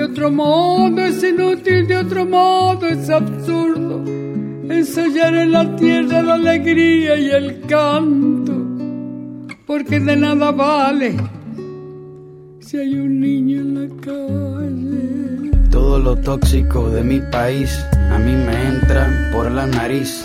De 0.00 0.06
otro 0.06 0.30
modo 0.30 0.98
es 1.04 1.22
inútil, 1.22 1.86
de 1.86 1.98
otro 1.98 2.24
modo 2.24 2.86
es 2.86 3.10
absurdo 3.10 4.02
ensayar 4.06 5.34
en 5.34 5.52
la 5.52 5.76
tierra 5.76 6.22
la 6.22 6.34
alegría 6.36 7.16
y 7.18 7.28
el 7.28 7.60
canto, 7.66 8.54
porque 9.66 10.00
de 10.00 10.16
nada 10.16 10.52
vale 10.52 11.18
si 12.60 12.78
hay 12.78 12.94
un 12.94 13.20
niño 13.20 13.60
en 13.60 13.74
la 13.74 13.96
calle. 14.00 15.68
Todo 15.68 15.98
lo 15.98 16.16
tóxico 16.16 16.88
de 16.88 17.02
mi 17.02 17.20
país 17.30 17.84
a 18.10 18.18
mí 18.18 18.32
me 18.32 18.68
entra 18.68 19.30
por 19.34 19.50
la 19.50 19.66
nariz. 19.66 20.24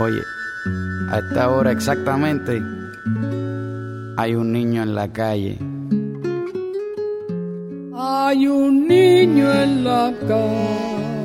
Oye, 0.00 0.24
a 1.10 1.18
esta 1.18 1.50
hora 1.50 1.72
exactamente 1.72 2.62
hay 4.16 4.34
un 4.34 4.50
niño 4.50 4.82
en 4.82 4.94
la 4.94 5.12
calle. 5.12 5.58
Hay 7.94 8.46
un 8.46 8.88
niño 8.88 9.52
en 9.52 9.84
la 9.84 10.10
calle. 10.26 11.20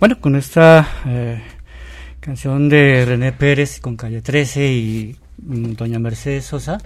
Bueno, 0.00 0.20
con 0.22 0.36
esta 0.36 0.88
eh, 1.06 1.42
canción 2.18 2.70
de 2.70 3.04
René 3.04 3.32
Pérez 3.32 3.78
con 3.78 3.98
Calle 3.98 4.22
13 4.22 4.72
y 4.72 5.16
mm, 5.36 5.72
Doña 5.74 5.98
Mercedes 5.98 6.46
Sosa, 6.46 6.78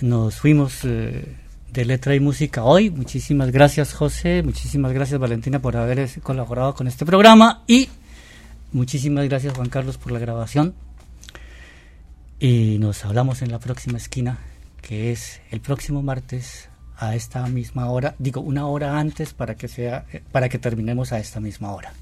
nos 0.00 0.36
fuimos 0.36 0.86
eh, 0.86 1.43
de 1.74 1.84
letra 1.84 2.14
y 2.14 2.20
música 2.20 2.62
hoy. 2.62 2.88
Muchísimas 2.88 3.50
gracias 3.50 3.94
José, 3.94 4.42
muchísimas 4.44 4.92
gracias 4.92 5.18
Valentina 5.18 5.58
por 5.58 5.76
haber 5.76 6.08
colaborado 6.22 6.72
con 6.74 6.86
este 6.86 7.04
programa 7.04 7.64
y 7.66 7.88
muchísimas 8.72 9.28
gracias 9.28 9.54
Juan 9.54 9.68
Carlos 9.68 9.98
por 9.98 10.12
la 10.12 10.20
grabación. 10.20 10.74
Y 12.38 12.78
nos 12.78 13.04
hablamos 13.04 13.42
en 13.42 13.50
la 13.50 13.58
próxima 13.58 13.98
esquina, 13.98 14.38
que 14.82 15.10
es 15.10 15.40
el 15.50 15.60
próximo 15.60 16.00
martes 16.00 16.68
a 16.96 17.16
esta 17.16 17.44
misma 17.48 17.90
hora, 17.90 18.14
digo 18.20 18.40
una 18.40 18.66
hora 18.68 18.96
antes 18.96 19.34
para 19.34 19.56
que 19.56 19.66
sea 19.66 20.04
eh, 20.12 20.22
para 20.30 20.48
que 20.48 20.60
terminemos 20.60 21.12
a 21.12 21.18
esta 21.18 21.40
misma 21.40 21.72
hora. 21.72 21.92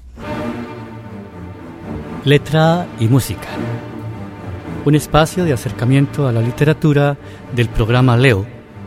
Letra 2.25 2.85
y 2.99 3.07
música. 3.07 3.47
Un 4.85 4.93
espacio 4.93 5.45
de 5.45 5.53
acercamiento 5.53 6.27
a 6.27 6.31
la 6.31 6.41
literatura 6.41 7.17
del 7.55 7.69
programa 7.69 8.15
Leo, 8.17 8.45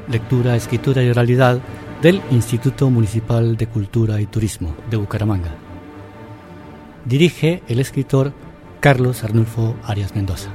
Lectura, 0.09 0.57
Escritura 0.57 1.03
y 1.03 1.11
Oralidad 1.11 1.61
del 2.03 2.21
Instituto 2.31 2.91
Municipal 2.91 3.57
de 3.57 3.67
Cultura 3.67 4.21
y 4.21 4.27
Turismo 4.27 4.75
de 4.91 4.97
Bucaramanga. 4.97 5.51
Dirige 7.05 7.63
el 7.69 7.81
escritor 7.81 8.33
Carlos 8.81 9.25
Arnulfo 9.25 9.77
Arias 9.85 10.15
Mendoza. 10.15 10.51